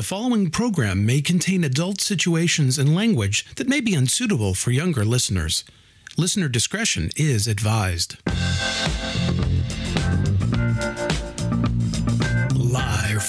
The 0.00 0.06
following 0.06 0.48
program 0.48 1.04
may 1.04 1.20
contain 1.20 1.62
adult 1.62 2.00
situations 2.00 2.78
and 2.78 2.94
language 2.94 3.44
that 3.56 3.68
may 3.68 3.82
be 3.82 3.92
unsuitable 3.94 4.54
for 4.54 4.70
younger 4.70 5.04
listeners. 5.04 5.62
Listener 6.16 6.48
discretion 6.48 7.10
is 7.16 7.46
advised. 7.46 8.16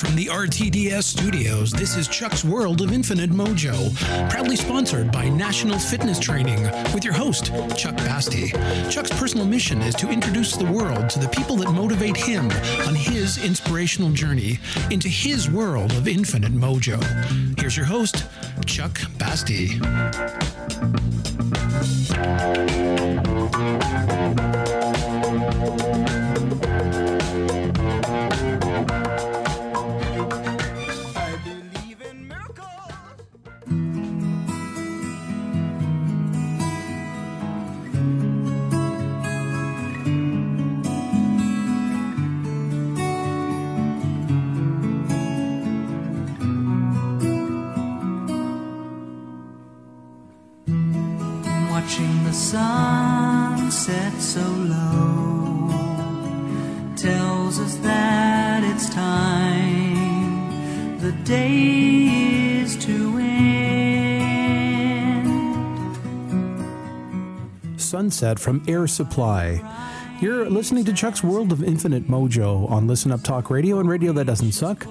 From 0.01 0.15
the 0.15 0.25
RTDS 0.25 1.03
studios, 1.03 1.71
this 1.71 1.95
is 1.95 2.07
Chuck's 2.07 2.43
World 2.43 2.81
of 2.81 2.91
Infinite 2.91 3.29
Mojo, 3.29 3.95
proudly 4.31 4.55
sponsored 4.55 5.11
by 5.11 5.29
National 5.29 5.77
Fitness 5.77 6.17
Training 6.17 6.63
with 6.91 7.05
your 7.05 7.13
host, 7.13 7.52
Chuck 7.77 7.95
Basti. 7.97 8.49
Chuck's 8.89 9.11
personal 9.11 9.45
mission 9.45 9.79
is 9.84 9.93
to 9.95 10.09
introduce 10.09 10.55
the 10.55 10.66
world 10.66 11.07
to 11.11 11.20
the 11.20 11.27
people 11.27 11.55
that 11.57 11.71
motivate 11.71 12.17
him 12.17 12.45
on 12.88 12.95
his 12.95 13.38
inspirational 13.45 14.11
journey 14.11 14.57
into 14.89 15.07
his 15.07 15.52
world 15.52 15.91
of 15.91 16.07
infinite 16.07 16.54
mojo. 16.54 16.99
Here's 17.59 17.77
your 17.77 17.86
host, 17.86 18.25
Chuck 18.65 18.99
Basti. 19.20 19.79
Watching 52.54 53.63
the 53.63 53.71
sun 53.71 53.71
set 53.71 54.20
so 54.20 54.41
low 54.41 55.70
tells 56.98 57.60
us 57.60 57.76
that 57.77 58.63
it's 58.63 58.90
time. 58.90 60.49
The 60.99 61.13
day 61.24 62.60
is 62.62 62.76
to 62.85 63.18
end. 63.20 63.62
Sunset 67.80 68.38
from 68.40 68.63
Air 68.68 68.88
Supply. 68.88 69.62
You're 70.19 70.50
listening 70.50 70.84
to 70.86 70.94
Chuck's 70.94 71.24
World 71.24 71.52
of 71.53 71.63
Infinite 71.63 72.08
Mojo 72.08 72.69
on 72.69 72.86
Listen 72.88 73.12
Up 73.12 73.24
Talk 73.24 73.50
Radio 73.50 73.80
and 73.80 73.90
Radio 73.90 74.12
That 74.13 74.25
Doesn't 74.25 74.52
Suck. 74.52 74.86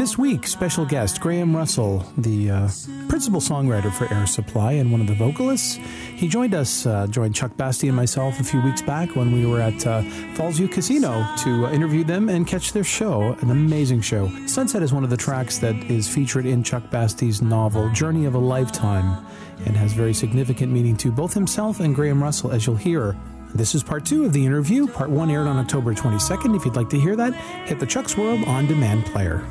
This 0.00 0.16
week, 0.16 0.46
special 0.46 0.86
guest 0.86 1.20
Graham 1.20 1.54
Russell, 1.54 2.06
the 2.16 2.50
uh, 2.50 2.68
principal 3.06 3.38
songwriter 3.38 3.92
for 3.92 4.10
Air 4.10 4.26
Supply 4.26 4.72
and 4.72 4.90
one 4.90 5.02
of 5.02 5.06
the 5.06 5.14
vocalists. 5.14 5.74
He 6.16 6.26
joined 6.26 6.54
us, 6.54 6.86
uh, 6.86 7.06
joined 7.06 7.34
Chuck 7.34 7.54
Basti 7.58 7.86
and 7.86 7.94
myself 7.94 8.40
a 8.40 8.42
few 8.42 8.62
weeks 8.62 8.80
back 8.80 9.14
when 9.14 9.30
we 9.30 9.44
were 9.44 9.60
at 9.60 9.86
uh, 9.86 10.00
Fallsview 10.32 10.72
Casino 10.72 11.28
to 11.40 11.66
uh, 11.66 11.70
interview 11.72 12.02
them 12.02 12.30
and 12.30 12.46
catch 12.46 12.72
their 12.72 12.82
show. 12.82 13.36
An 13.42 13.50
amazing 13.50 14.00
show. 14.00 14.30
Sunset 14.46 14.82
is 14.82 14.90
one 14.90 15.04
of 15.04 15.10
the 15.10 15.18
tracks 15.18 15.58
that 15.58 15.76
is 15.90 16.08
featured 16.08 16.46
in 16.46 16.64
Chuck 16.64 16.90
Basti's 16.90 17.42
novel 17.42 17.90
Journey 17.90 18.24
of 18.24 18.34
a 18.34 18.38
Lifetime 18.38 19.22
and 19.66 19.76
has 19.76 19.92
very 19.92 20.14
significant 20.14 20.72
meaning 20.72 20.96
to 20.96 21.12
both 21.12 21.34
himself 21.34 21.78
and 21.78 21.94
Graham 21.94 22.22
Russell, 22.22 22.52
as 22.52 22.66
you'll 22.66 22.74
hear. 22.74 23.18
This 23.54 23.74
is 23.74 23.82
part 23.82 24.06
two 24.06 24.24
of 24.24 24.32
the 24.32 24.46
interview. 24.46 24.86
Part 24.86 25.10
one 25.10 25.30
aired 25.30 25.46
on 25.46 25.58
October 25.58 25.92
22nd. 25.92 26.56
If 26.56 26.64
you'd 26.64 26.76
like 26.76 26.88
to 26.88 26.98
hear 26.98 27.16
that, 27.16 27.34
hit 27.66 27.78
the 27.80 27.86
Chuck's 27.86 28.16
World 28.16 28.42
on 28.44 28.66
demand 28.66 29.04
player. 29.04 29.46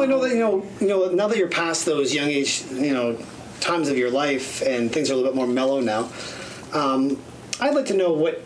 You 0.00 0.06
know, 0.06 0.20
that 0.26 0.80
you 0.80 0.88
know, 0.88 1.10
now 1.10 1.28
that 1.28 1.36
you're 1.36 1.48
past 1.48 1.84
those 1.84 2.14
young 2.14 2.28
age, 2.28 2.64
you 2.72 2.92
know, 2.92 3.18
times 3.60 3.88
of 3.88 3.98
your 3.98 4.10
life, 4.10 4.62
and 4.62 4.92
things 4.92 5.10
are 5.10 5.14
a 5.14 5.16
little 5.16 5.30
bit 5.30 5.36
more 5.36 5.46
mellow 5.46 5.80
now. 5.80 6.10
Um, 6.72 7.20
I'd 7.60 7.74
like 7.74 7.86
to 7.86 7.94
know 7.94 8.12
what, 8.12 8.42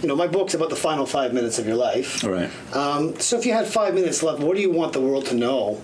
you 0.00 0.08
know, 0.08 0.14
my 0.14 0.26
book's 0.26 0.54
about 0.54 0.70
the 0.70 0.76
final 0.76 1.06
five 1.06 1.34
minutes 1.34 1.58
of 1.58 1.66
your 1.66 1.76
life. 1.76 2.22
All 2.24 2.30
right. 2.30 2.50
Um, 2.74 3.18
so 3.18 3.38
if 3.38 3.46
you 3.46 3.52
had 3.52 3.66
five 3.66 3.94
minutes 3.94 4.22
left, 4.22 4.40
what 4.40 4.54
do 4.56 4.62
you 4.62 4.70
want 4.70 4.92
the 4.92 5.00
world 5.00 5.26
to 5.26 5.34
know? 5.34 5.82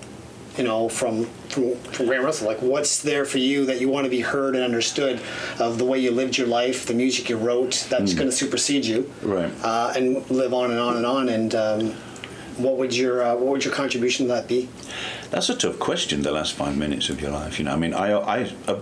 You 0.57 0.65
know, 0.65 0.89
from 0.89 1.29
from 1.51 1.75
from 1.77 2.07
Graham 2.07 2.25
Russell, 2.25 2.47
like 2.47 2.63
what's 2.63 3.03
there 3.03 3.25
for 3.25 3.39
you 3.39 3.67
that 3.67 3.81
you 3.81 3.89
want 3.89 4.05
to 4.05 4.11
be 4.11 4.21
heard 4.21 4.55
and 4.55 4.65
understood 4.65 5.21
of 5.59 5.79
the 5.79 5.85
way 5.85 5.99
you 5.99 6.11
lived 6.11 6.39
your 6.39 6.47
life, 6.47 6.87
the 6.87 6.95
music 6.95 7.29
you 7.29 7.37
wrote, 7.37 7.87
that's 7.91 8.15
going 8.15 8.29
to 8.29 8.37
supersede 8.37 8.85
you, 8.85 9.11
Right. 9.23 9.53
Uh, 9.63 9.93
and 9.97 10.31
live 10.31 10.55
on 10.55 10.71
and 10.71 10.81
on 10.81 10.97
and 10.97 11.07
on. 11.07 11.29
And 11.29 11.55
um, 11.55 11.91
what 12.57 12.77
would 12.77 12.97
your 12.97 13.23
uh, 13.23 13.35
what 13.35 13.47
would 13.47 13.65
your 13.65 13.75
contribution 13.75 14.27
to 14.27 14.33
that 14.35 14.49
be? 14.49 14.69
That's 15.31 15.49
a 15.49 15.55
tough 15.55 15.79
question. 15.79 16.23
The 16.23 16.33
last 16.33 16.55
five 16.55 16.77
minutes 16.77 17.09
of 17.11 17.21
your 17.21 17.31
life, 17.31 17.59
you 17.59 17.65
know. 17.65 17.73
I 17.73 17.77
mean, 17.77 17.95
I, 17.95 18.13
I, 18.13 18.53
uh, 18.67 18.81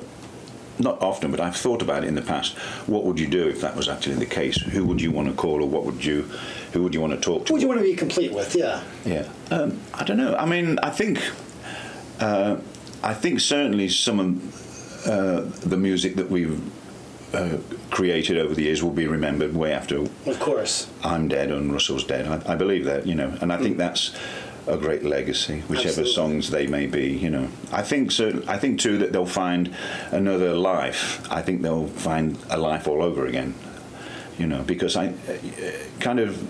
not 0.79 1.03
often, 1.03 1.31
but 1.31 1.41
I've 1.41 1.57
thought 1.57 1.83
about 1.83 2.05
it 2.05 2.07
in 2.09 2.15
the 2.15 2.23
past. 2.23 2.57
What 2.87 3.05
would 3.05 3.19
you 3.19 3.27
do 3.27 3.49
if 3.49 3.61
that 3.61 3.77
was 3.77 3.89
actually 3.89 4.17
the 4.17 4.27
case? 4.27 4.57
Who 4.57 4.85
would 4.87 5.01
you 5.01 5.11
want 5.11 5.29
to 5.29 5.35
call, 5.35 5.63
or 5.63 5.69
what 5.69 5.85
would 5.85 6.05
you, 6.05 6.23
who 6.73 6.83
would 6.83 6.95
you 6.95 7.01
want 7.01 7.13
to 7.13 7.21
talk 7.21 7.47
to? 7.47 7.53
What 7.53 7.57
would 7.57 7.63
you 7.63 7.69
want 7.69 7.81
to 7.81 7.85
be 7.85 7.95
complete 7.97 8.33
with? 8.33 8.55
Yeah. 8.55 8.83
Yeah, 9.05 9.29
um, 9.51 9.79
I 9.95 10.05
don't 10.05 10.17
know. 10.17 10.35
I 10.37 10.47
mean, 10.47 10.79
I 10.83 10.91
think, 10.91 11.21
uh, 12.21 12.57
I 13.03 13.15
think 13.15 13.41
certainly 13.41 13.89
some 13.89 14.21
of 14.21 15.07
uh, 15.07 15.41
the 15.69 15.77
music 15.77 16.17
that 16.17 16.31
we've 16.31 16.61
uh, 17.35 17.59
created 17.91 18.39
over 18.39 18.55
the 18.55 18.63
years 18.63 18.83
will 18.83 18.91
be 18.91 19.07
remembered 19.07 19.55
way 19.55 19.73
after 19.73 19.99
Of 20.27 20.41
course. 20.41 20.91
I'm 21.05 21.29
dead 21.29 21.51
and 21.51 21.73
Russell's 21.73 22.05
dead. 22.05 22.27
I, 22.27 22.53
I 22.53 22.57
believe 22.57 22.85
that, 22.87 23.07
you 23.07 23.15
know, 23.15 23.37
and 23.41 23.53
I 23.53 23.59
think 23.59 23.77
that's 23.77 24.15
a 24.67 24.77
great 24.77 25.03
legacy, 25.05 25.61
whichever 25.69 25.89
Absolutely. 25.89 26.13
songs 26.13 26.51
they 26.51 26.67
may 26.67 26.87
be, 26.87 27.09
you 27.09 27.31
know. 27.31 27.49
I 27.73 27.83
think 27.83 28.11
so. 28.11 28.43
I 28.47 28.59
think 28.59 28.81
too 28.81 28.99
that 28.99 29.13
they'll 29.13 29.27
find 29.27 29.75
another 30.11 30.55
life. 30.55 31.27
I 31.31 31.43
think 31.43 31.63
they'll 31.63 31.89
find 31.89 32.39
a 32.51 32.59
life 32.59 32.87
all 32.87 33.03
over 33.03 33.27
again, 33.27 33.55
you 34.39 34.47
know, 34.47 34.63
because 34.63 34.97
I 34.97 35.09
uh, 35.09 35.13
kind 36.01 36.21
of. 36.21 36.43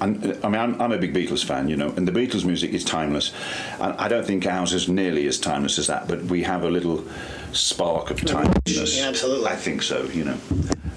I'm, 0.00 0.20
I 0.42 0.48
mean, 0.48 0.60
I'm, 0.60 0.80
I'm 0.80 0.92
a 0.92 0.98
big 0.98 1.14
Beatles 1.14 1.44
fan, 1.44 1.68
you 1.68 1.76
know, 1.76 1.90
and 1.96 2.06
the 2.06 2.12
Beatles 2.12 2.44
music 2.44 2.72
is 2.72 2.84
timeless. 2.84 3.32
And 3.80 3.92
I 3.94 4.08
don't 4.08 4.26
think 4.26 4.46
ours 4.46 4.72
is 4.72 4.88
nearly 4.88 5.26
as 5.26 5.38
timeless 5.38 5.78
as 5.78 5.86
that, 5.86 6.08
but 6.08 6.22
we 6.24 6.42
have 6.42 6.64
a 6.64 6.70
little 6.70 7.04
spark 7.52 8.10
of 8.10 8.24
timelessness. 8.24 8.98
Yeah, 8.98 9.08
absolutely. 9.08 9.46
I 9.46 9.56
think 9.56 9.82
so, 9.82 10.04
you 10.04 10.24
know. 10.24 10.38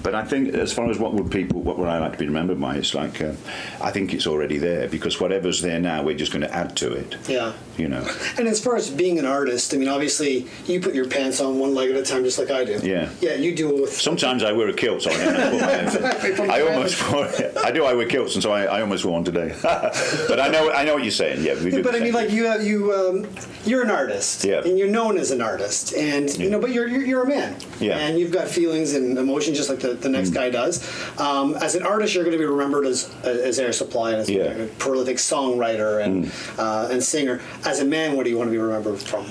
But 0.06 0.14
I 0.14 0.24
think, 0.24 0.54
as 0.54 0.72
far 0.72 0.92
as 0.92 1.00
what 1.00 1.16
would 1.16 1.32
people, 1.32 1.62
what 1.62 1.80
would 1.80 1.88
I 1.88 1.98
like 1.98 2.12
to 2.12 2.18
be 2.20 2.28
remembered 2.28 2.62
by? 2.62 2.76
It's 2.76 2.94
like, 2.94 3.24
uh, 3.24 3.34
I 3.82 3.90
think 3.90 4.14
it's 4.14 4.28
already 4.28 4.60
there 4.60 4.88
because 4.88 5.20
whatever's 5.20 5.62
there 5.62 5.80
now, 5.80 6.04
we're 6.04 6.16
just 6.16 6.32
going 6.32 6.44
to 6.44 6.56
add 6.56 6.78
to 6.78 6.94
it. 6.94 7.18
Yeah. 7.28 7.54
You 7.76 7.88
know. 7.90 8.08
And 8.38 8.50
as 8.50 8.62
far 8.62 8.76
as 8.76 8.90
being 8.90 9.18
an 9.18 9.26
artist, 9.26 9.74
I 9.74 9.78
mean, 9.78 9.88
obviously, 9.88 10.46
you 10.66 10.82
put 10.82 10.94
your 10.94 11.08
pants 11.08 11.40
on 11.40 11.58
one 11.58 11.74
leg 11.74 11.90
at 11.90 11.96
a 11.96 12.04
time, 12.04 12.24
just 12.24 12.38
like 12.38 12.52
I 12.52 12.66
do. 12.66 12.80
Yeah. 12.84 13.10
Yeah, 13.22 13.36
you 13.36 13.56
do 13.56 13.70
it 13.76 13.82
with. 13.82 13.94
Sometimes 13.94 14.44
I 14.44 14.52
wear 14.52 14.68
a 14.68 14.74
kilt, 14.74 15.02
so 15.04 15.10
I, 15.10 15.16
put 15.16 15.26
my 15.26 15.72
hands. 15.72 15.96
I 16.40 16.62
almost 16.62 17.12
wore. 17.12 17.30
I 17.66 17.72
do. 17.72 17.86
I 17.86 17.94
wear 17.94 18.06
kilts, 18.08 18.36
and 18.36 18.44
so 18.44 18.52
I, 18.52 18.66
I 18.66 18.82
almost 18.82 19.06
wore 19.06 19.14
one 19.14 19.24
today. 19.24 19.56
but 19.64 20.40
I 20.40 20.50
know. 20.50 20.70
I 20.72 20.84
know 20.84 20.96
what 20.96 21.04
you're 21.04 21.12
saying. 21.12 21.44
Yeah, 21.44 21.56
we 21.64 21.72
do 21.72 21.82
But 21.82 21.96
I 21.96 22.00
mean, 22.00 22.14
like 22.14 22.30
you, 22.30 22.46
have, 22.46 22.64
you, 22.64 22.94
um, 22.94 23.28
you're 23.66 23.84
an 23.84 23.90
artist, 23.90 24.44
Yeah. 24.44 24.62
and 24.66 24.78
you're 24.78 24.90
known 24.90 25.18
as 25.18 25.32
an 25.32 25.42
artist, 25.42 25.94
and 25.96 26.38
you 26.38 26.50
know, 26.50 26.60
but 26.60 26.72
you're, 26.72 26.88
you're 26.88 27.06
you're 27.06 27.24
a 27.24 27.28
man, 27.28 27.56
Yeah. 27.80 27.98
And 27.98 28.20
you've 28.20 28.32
got 28.32 28.48
feelings 28.50 28.94
and 28.94 29.18
emotions 29.18 29.58
just 29.58 29.70
like 29.70 29.80
the, 29.80 29.95
the 30.02 30.10
next 30.10 30.32
guy 30.32 30.50
does. 30.50 30.84
Um, 31.20 31.56
as 31.56 31.76
an 31.76 31.84
artist, 31.84 32.14
you're 32.16 32.24
going 32.24 32.34
to 32.38 32.40
be 32.40 32.46
remembered 32.46 32.86
as 32.86 33.14
as 33.24 33.60
Air 33.60 33.74
Supply 33.74 34.12
and 34.12 34.22
as 34.22 34.30
Yeah. 34.30 34.54
Mm. 34.54 34.66
a 34.66 34.68
prolific 34.78 35.18
songwriter 35.18 36.04
and 36.04 36.32
uh, 36.58 36.90
and 36.92 37.04
singer. 37.04 37.42
As 37.66 37.80
a 37.80 37.86
man, 37.86 38.16
what 38.16 38.24
do 38.24 38.30
you 38.30 38.38
want 38.38 38.48
to 38.48 38.52
be 38.52 38.58
remembered 38.58 39.00
from? 39.00 39.26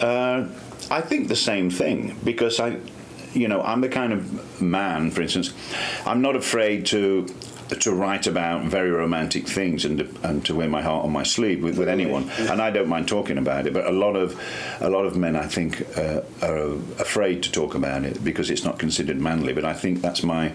Uh, 0.00 0.46
I 0.90 1.00
think 1.00 1.28
the 1.28 1.36
same 1.36 1.70
thing 1.70 2.16
because 2.24 2.60
I, 2.60 2.78
you 3.32 3.48
know, 3.48 3.62
I'm 3.62 3.80
the 3.80 3.88
kind 3.88 4.12
of 4.12 4.60
man, 4.60 5.10
for 5.10 5.22
instance, 5.22 5.52
I'm 6.04 6.20
not 6.20 6.36
afraid 6.36 6.84
to 6.86 7.26
to 7.80 7.92
write 7.92 8.26
about 8.26 8.64
very 8.64 8.90
romantic 8.90 9.48
things 9.48 9.84
and 9.84 10.00
and 10.22 10.44
to 10.46 10.54
wear 10.54 10.68
my 10.68 10.82
heart 10.82 11.04
on 11.04 11.12
my 11.12 11.22
sleeve 11.24 11.62
with, 11.62 11.78
with 11.78 11.88
anyone, 11.88 12.28
and 12.38 12.60
I 12.60 12.70
don't 12.70 12.88
mind 12.88 13.08
talking 13.08 13.38
about 13.38 13.66
it. 13.66 13.72
But 13.72 13.86
a 13.86 13.92
lot 13.92 14.16
of 14.16 14.38
a 14.80 14.88
lot 14.90 15.06
of 15.06 15.16
men, 15.16 15.34
I 15.36 15.46
think, 15.46 15.82
uh, 15.98 16.20
are 16.42 16.72
afraid 17.00 17.42
to 17.44 17.50
talk 17.52 17.74
about 17.74 18.04
it 18.04 18.22
because 18.22 18.50
it's 18.50 18.64
not 18.64 18.78
considered 18.78 19.20
manly. 19.20 19.52
But 19.52 19.64
I 19.64 19.72
think 19.72 20.02
that's 20.02 20.22
my 20.22 20.52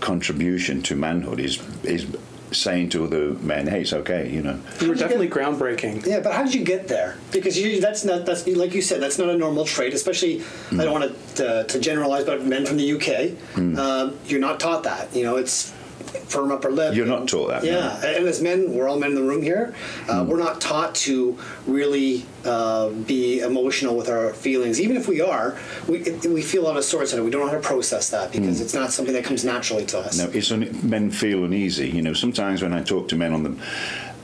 contribution 0.00 0.82
to 0.82 0.94
manhood 0.96 1.40
is 1.40 1.60
is 1.84 2.06
saying 2.52 2.88
to 2.90 3.04
other 3.04 3.30
men, 3.42 3.66
"Hey, 3.66 3.80
it's 3.80 3.92
okay," 3.92 4.30
you 4.30 4.40
know. 4.40 4.58
You 4.80 4.88
were 4.88 4.94
How'd 4.94 4.94
you 4.94 4.94
definitely 4.94 5.26
get- 5.28 5.36
groundbreaking. 5.36 6.06
Yeah, 6.06 6.20
but 6.20 6.32
how 6.32 6.44
did 6.44 6.54
you 6.54 6.64
get 6.64 6.86
there? 6.88 7.16
Because 7.32 7.58
you, 7.58 7.80
that's 7.80 8.04
not 8.04 8.24
that's 8.24 8.46
like 8.46 8.72
you 8.72 8.82
said 8.82 9.00
that's 9.02 9.18
not 9.18 9.28
a 9.28 9.36
normal 9.36 9.64
trait. 9.64 9.92
Especially, 9.94 10.42
I 10.72 10.84
don't 10.84 10.92
want 10.92 11.12
to, 11.36 11.64
to 11.64 11.78
generalize, 11.80 12.24
but 12.24 12.44
men 12.46 12.64
from 12.64 12.76
the 12.76 12.92
UK, 12.92 13.30
Hmm. 13.56 13.78
um, 13.78 14.16
you're 14.26 14.40
not 14.40 14.60
taught 14.60 14.84
that. 14.84 15.14
You 15.14 15.24
know, 15.24 15.36
it's 15.36 15.72
firm 16.06 16.50
upper 16.52 16.70
lip. 16.70 16.94
You're 16.94 17.06
not 17.06 17.28
taught 17.28 17.48
that, 17.48 17.62
no. 17.64 17.70
Yeah, 17.70 18.04
and 18.16 18.26
as 18.26 18.40
men, 18.40 18.72
we're 18.74 18.88
all 18.88 18.98
men 18.98 19.10
in 19.10 19.16
the 19.16 19.22
room 19.22 19.42
here. 19.42 19.74
Uh, 20.08 20.22
Hmm. 20.22 20.28
We're 20.30 20.38
not 20.38 20.60
taught 20.60 20.94
to 21.06 21.38
really 21.66 22.24
uh, 22.44 22.88
be 22.90 23.40
emotional 23.40 23.96
with 23.96 24.08
our 24.08 24.32
feelings. 24.32 24.80
Even 24.80 24.96
if 24.96 25.08
we 25.08 25.20
are, 25.20 25.58
we 25.88 26.02
we 26.28 26.42
feel 26.42 26.66
out 26.66 26.76
of 26.76 26.84
sorts 26.84 27.12
and 27.12 27.24
we 27.24 27.30
don't 27.30 27.40
know 27.42 27.48
how 27.48 27.54
to 27.54 27.60
process 27.60 28.10
that 28.10 28.32
because 28.32 28.60
it's 28.60 28.74
not 28.74 28.92
something 28.92 29.14
that 29.14 29.24
comes 29.24 29.44
naturally 29.44 29.84
to 29.86 29.98
us. 29.98 30.18
No, 30.18 30.24
it's 30.32 30.50
un- 30.50 30.78
men 30.82 31.10
feel 31.10 31.44
uneasy. 31.44 31.88
You 31.90 32.02
know, 32.02 32.12
sometimes 32.14 32.62
when 32.62 32.72
I 32.72 32.82
talk 32.82 33.08
to 33.08 33.16
men 33.16 33.32
on 33.32 33.42
the 33.42 33.54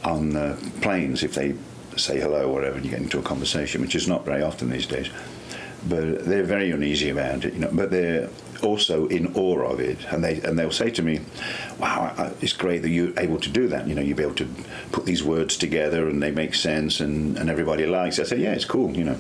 on 0.05 0.31
the 0.31 0.56
planes, 0.81 1.23
if 1.23 1.34
they 1.34 1.55
say 1.96 2.19
hello 2.20 2.49
or 2.49 2.52
whatever, 2.55 2.76
and 2.76 2.84
you 2.84 2.90
get 2.90 3.00
into 3.00 3.19
a 3.19 3.23
conversation, 3.23 3.81
which 3.82 3.94
is 3.94 4.08
not 4.08 4.25
very 4.25 4.43
often 4.43 4.70
these 4.70 4.87
days, 4.87 5.08
but 5.88 6.25
they're 6.25 6.44
very 6.44 6.70
uneasy 6.70 7.11
about 7.11 7.44
it. 7.44 7.55
You 7.55 7.61
know, 7.61 7.70
but 7.73 7.90
they're 7.90 8.29
also 8.62 9.06
in 9.08 9.34
awe 9.34 9.62
of 9.62 9.81
it, 9.81 9.99
and 10.12 10.23
they 10.23 10.40
and 10.40 10.58
they'll 10.58 10.70
say 10.70 10.90
to 10.90 11.02
me, 11.02 11.20
"Wow, 11.79 12.32
it's 12.40 12.52
great 12.52 12.82
that 12.82 12.90
you're 12.90 13.19
able 13.19 13.38
to 13.40 13.49
do 13.50 13.69
that. 13.69 13.88
You 13.88 13.94
know, 13.94 14.02
you'll 14.02 14.17
be 14.17 14.23
able 14.23 14.37
to 14.37 14.49
put 14.93 15.05
these 15.05 15.23
words 15.23 15.56
together, 15.56 16.08
and 16.08 16.23
they 16.23 16.31
make 16.31 16.55
sense, 16.55 17.00
and 17.00 17.37
and 17.38 17.50
everybody 17.50 17.87
likes." 17.87 18.19
it. 18.19 18.23
I 18.23 18.31
say, 18.31 18.38
"Yeah, 18.38 18.52
it's 18.52 18.64
cool." 18.64 18.96
You 18.96 19.05
know, 19.05 19.19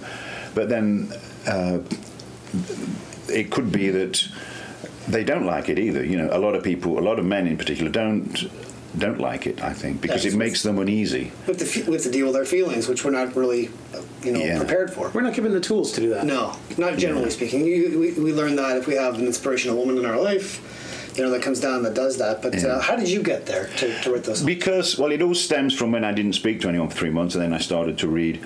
but 0.54 0.68
then. 0.68 1.12
Uh, 1.46 1.78
it 3.28 3.50
could 3.50 3.72
be 3.72 3.88
that 3.90 4.28
they 5.08 5.24
don't 5.24 5.46
like 5.46 5.68
it 5.68 5.78
either. 5.78 6.04
You 6.04 6.18
know, 6.18 6.28
a 6.30 6.38
lot 6.38 6.54
of 6.54 6.62
people, 6.62 6.98
a 6.98 7.00
lot 7.00 7.18
of 7.18 7.24
men 7.24 7.46
in 7.46 7.56
particular, 7.56 7.90
don't 7.90 8.50
don't 8.98 9.18
like 9.20 9.46
it. 9.46 9.62
I 9.62 9.72
think 9.72 10.00
because 10.00 10.24
Yes. 10.24 10.34
it 10.34 10.36
makes 10.36 10.62
them 10.62 10.78
uneasy. 10.78 11.32
We 11.46 11.52
have, 11.52 11.56
to, 11.58 11.64
fe- 11.64 11.82
we 11.84 11.94
have 11.94 12.02
to 12.02 12.10
deal 12.10 12.26
with 12.26 12.36
our 12.36 12.44
feelings, 12.44 12.88
which 12.88 13.04
we're 13.04 13.10
not 13.10 13.34
really, 13.34 13.68
uh, 13.94 14.00
you 14.22 14.32
know, 14.32 14.38
Yeah. 14.40 14.58
prepared 14.58 14.92
for. 14.92 15.10
We're 15.14 15.22
not 15.22 15.34
given 15.34 15.52
the 15.52 15.60
tools 15.60 15.92
to 15.92 16.00
do 16.00 16.10
that. 16.10 16.26
No, 16.26 16.54
not 16.76 16.96
generally 16.98 17.30
speaking. 17.30 17.64
You, 17.66 17.98
we, 17.98 18.12
we 18.12 18.32
learn 18.32 18.56
that 18.56 18.76
if 18.76 18.86
we 18.86 18.94
have 18.94 19.14
an 19.18 19.26
inspirational 19.26 19.76
woman 19.78 19.96
in 19.98 20.04
our 20.04 20.20
life, 20.20 20.60
you 21.16 21.22
know, 21.22 21.30
that 21.30 21.42
comes 21.42 21.60
down 21.60 21.82
that 21.84 21.94
does 21.94 22.18
that. 22.18 22.42
But 22.42 22.54
Yeah. 22.54 22.66
uh, 22.68 22.80
how 22.80 22.96
did 22.96 23.08
you 23.08 23.22
get 23.22 23.46
there 23.46 23.68
to, 23.78 24.00
to 24.02 24.12
write 24.12 24.24
those? 24.24 24.42
Because 24.42 24.98
well, 24.98 25.10
it 25.12 25.22
all 25.22 25.34
stems 25.34 25.74
from 25.74 25.92
when 25.92 26.04
I 26.04 26.12
didn't 26.12 26.34
speak 26.34 26.60
to 26.62 26.68
anyone 26.68 26.88
for 26.88 26.96
three 26.96 27.10
months, 27.10 27.34
and 27.34 27.42
then 27.44 27.52
I 27.54 27.58
started 27.58 27.98
to 27.98 28.08
read 28.08 28.40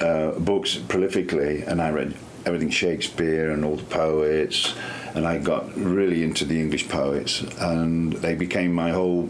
uh, 0.00 0.32
books 0.32 0.76
prolifically, 0.76 1.66
and 1.66 1.80
I 1.80 1.90
read 1.90 2.14
everything 2.44 2.70
Shakespeare 2.70 3.50
and 3.52 3.64
all 3.64 3.76
the 3.76 3.84
poets, 3.84 4.74
and 5.14 5.26
I 5.26 5.38
got 5.38 5.74
really 5.76 6.22
into 6.22 6.44
the 6.44 6.60
English 6.60 6.88
poets, 6.88 7.42
and 7.58 8.12
they 8.14 8.34
became 8.34 8.72
my 8.72 8.90
whole 8.90 9.28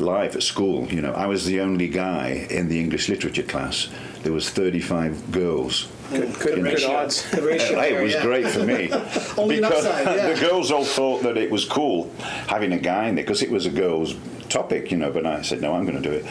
life 0.00 0.34
at 0.34 0.42
school. 0.42 0.86
You 0.86 1.02
know, 1.02 1.12
I 1.12 1.26
was 1.26 1.44
the 1.44 1.60
only 1.60 1.88
guy 1.88 2.46
in 2.50 2.68
the 2.68 2.80
English 2.80 3.08
literature 3.08 3.42
class. 3.42 3.88
There 4.22 4.32
was 4.32 4.50
35 4.50 5.32
girls. 5.32 5.88
Good, 6.10 6.34
good, 6.34 6.54
good 6.56 6.64
ratio. 6.64 6.90
odds. 6.90 7.30
Good 7.30 7.44
ratio 7.44 7.80
it 7.82 8.02
was 8.02 8.14
yeah. 8.14 8.22
great 8.22 8.48
for 8.48 8.64
me 8.64 8.90
Only 9.38 9.60
because 9.60 9.86
upside, 9.86 10.16
yeah. 10.16 10.32
the 10.32 10.40
girls 10.40 10.70
all 10.72 10.84
thought 10.84 11.22
that 11.22 11.36
it 11.36 11.50
was 11.50 11.64
cool 11.64 12.10
having 12.48 12.72
a 12.72 12.78
guy 12.78 13.08
in 13.08 13.14
there 13.14 13.24
because 13.24 13.42
it 13.42 13.50
was 13.50 13.66
a 13.66 13.70
girls' 13.70 14.16
topic, 14.48 14.90
you 14.90 14.96
know. 14.96 15.12
But 15.12 15.26
I 15.26 15.42
said 15.42 15.60
no, 15.60 15.74
I'm 15.74 15.86
going 15.86 16.02
to 16.02 16.08
do 16.08 16.14
it, 16.14 16.26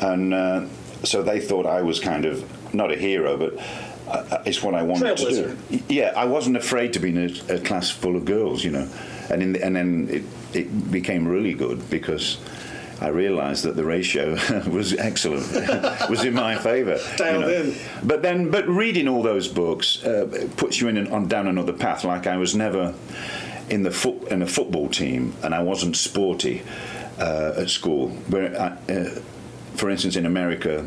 and 0.00 0.32
uh, 0.32 0.66
so 1.02 1.22
they 1.22 1.40
thought 1.40 1.66
I 1.66 1.82
was 1.82 1.98
kind 1.98 2.24
of 2.24 2.74
not 2.74 2.92
a 2.92 2.96
hero, 2.96 3.36
but. 3.36 3.58
Uh, 4.08 4.42
it's 4.46 4.62
what 4.62 4.74
I 4.74 4.82
wanted 4.82 5.16
to 5.16 5.56
do. 5.68 5.82
Yeah, 5.88 6.12
I 6.16 6.24
wasn't 6.26 6.56
afraid 6.56 6.92
to 6.92 6.98
be 7.00 7.10
in 7.10 7.18
a, 7.48 7.54
a 7.54 7.60
class 7.60 7.90
full 7.90 8.16
of 8.16 8.24
girls, 8.24 8.64
you 8.64 8.70
know, 8.70 8.88
and 9.30 9.42
in 9.42 9.52
the, 9.52 9.64
and 9.64 9.74
then 9.74 10.08
it, 10.10 10.22
it 10.56 10.90
became 10.90 11.26
really 11.26 11.54
good 11.54 11.90
because 11.90 12.38
I 13.00 13.08
realised 13.08 13.64
that 13.64 13.76
the 13.76 13.84
ratio 13.84 14.32
was 14.68 14.94
excellent, 14.94 15.50
was 16.10 16.24
in 16.24 16.34
my 16.34 16.56
favour. 16.56 16.98
Dialed 17.16 17.44
in. 17.44 17.76
But 18.02 18.22
then, 18.22 18.50
but 18.50 18.66
reading 18.68 19.08
all 19.08 19.22
those 19.22 19.48
books 19.48 20.02
uh, 20.04 20.48
puts 20.56 20.80
you 20.80 20.88
in 20.88 20.96
an, 20.96 21.08
on 21.08 21.28
down 21.28 21.46
another 21.46 21.72
path. 21.72 22.04
Like 22.04 22.26
I 22.26 22.36
was 22.36 22.54
never 22.54 22.94
in 23.68 23.82
the 23.82 23.90
foot 23.90 24.28
in 24.28 24.42
a 24.42 24.46
football 24.46 24.88
team, 24.88 25.34
and 25.42 25.54
I 25.54 25.62
wasn't 25.62 25.96
sporty 25.96 26.62
uh, 27.18 27.54
at 27.56 27.70
school. 27.70 28.10
Where, 28.28 28.58
I, 28.58 28.92
uh, 28.92 29.20
for 29.74 29.90
instance, 29.90 30.16
in 30.16 30.26
America. 30.26 30.86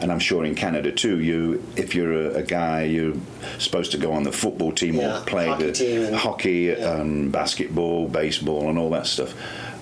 And 0.00 0.10
I'm 0.12 0.18
sure 0.18 0.44
in 0.44 0.54
Canada 0.54 0.90
too. 0.92 1.20
You, 1.20 1.62
if 1.76 1.94
you're 1.94 2.12
a, 2.12 2.34
a 2.36 2.42
guy, 2.42 2.82
you're 2.84 3.14
supposed 3.58 3.92
to 3.92 3.98
go 3.98 4.12
on 4.12 4.22
the 4.24 4.32
football 4.32 4.72
team 4.72 4.96
Yeah, 4.96 5.20
or 5.20 5.24
play 5.24 5.46
hockey 5.48 5.66
the 5.66 5.72
team 5.72 6.02
and- 6.02 6.16
hockey, 6.16 6.60
yeah. 6.76 6.84
um, 6.84 7.30
basketball, 7.30 8.08
baseball, 8.08 8.68
and 8.68 8.78
all 8.78 8.90
that 8.90 9.06
stuff. 9.06 9.34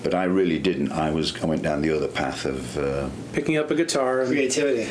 But 0.03 0.13
I 0.13 0.25
really 0.25 0.59
didn't. 0.59 0.91
I 0.91 1.11
was. 1.11 1.33
I 1.41 1.45
went 1.45 1.61
down 1.63 1.81
the 1.81 1.95
other 1.95 2.09
path 2.09 2.43
of 2.45 2.77
uh, 2.77 3.09
Picking 3.31 3.55
up 3.57 3.71
a 3.71 3.75
guitar. 3.75 4.25
Creativity. 4.25 4.83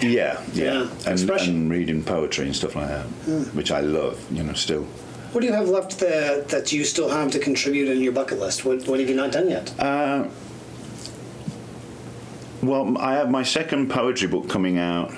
yeah, 0.00 0.42
yeah, 0.54 0.64
Yeah, 0.64 0.80
and, 1.06 1.08
expression. 1.08 1.54
and 1.54 1.70
reading 1.70 2.02
poetry 2.02 2.46
and 2.46 2.56
stuff 2.56 2.74
like 2.74 2.88
that, 2.88 3.04
which 3.54 3.70
I 3.70 3.80
love. 3.80 4.18
You 4.32 4.42
know, 4.42 4.54
still. 4.54 4.84
What 5.32 5.40
do 5.42 5.48
you 5.48 5.52
have 5.52 5.68
left 5.68 5.98
that, 5.98 6.48
that 6.48 6.72
you 6.72 6.84
still 6.84 7.08
have 7.10 7.30
to 7.32 7.38
contribute 7.40 7.88
in 7.90 8.00
your 8.00 8.12
bucket 8.12 8.38
list? 8.38 8.64
What, 8.64 8.86
what 8.86 9.00
have 9.00 9.08
you 9.10 9.16
not 9.16 9.32
done 9.32 9.50
yet? 9.50 9.78
Uh, 9.78 10.28
well, 12.66 12.96
I 12.98 13.14
have 13.14 13.30
my 13.30 13.42
second 13.42 13.90
poetry 13.90 14.28
book 14.28 14.48
coming 14.48 14.78
out 14.78 15.12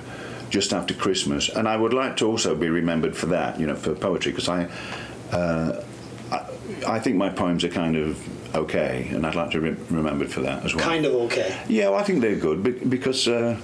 just 0.51 0.73
after 0.73 0.95
Christmas, 0.95 1.49
and 1.49 1.69
I 1.69 1.77
would 1.77 1.93
like 1.93 2.17
to 2.19 2.27
also 2.27 2.55
be 2.55 2.69
remembered 2.69 3.17
for 3.17 3.27
that. 3.27 3.59
You 3.61 3.67
know, 3.67 3.77
for 3.77 3.95
poetry, 3.95 4.33
because 4.33 4.49
I, 4.49 4.69
uh, 5.33 5.83
I, 6.31 6.47
I 6.87 7.01
think 7.01 7.17
my 7.17 7.29
poems 7.29 7.65
are 7.65 7.69
kind 7.69 7.97
of 7.97 8.55
okay, 8.55 9.09
and 9.11 9.27
I'd 9.27 9.35
like 9.35 9.51
to 9.53 9.61
be 9.61 9.71
remembered 9.95 10.31
for 10.31 10.41
that 10.43 10.65
as 10.65 10.75
well. 10.75 10.85
kind 10.85 11.05
of 11.05 11.15
okay. 11.15 11.57
Yeah, 11.69 11.91
well, 11.91 11.99
I 11.99 12.05
think 12.05 12.21
they're 12.21 12.37
good 12.37 12.63
be- 12.63 12.71
because 12.73 13.27
uh, 13.29 13.61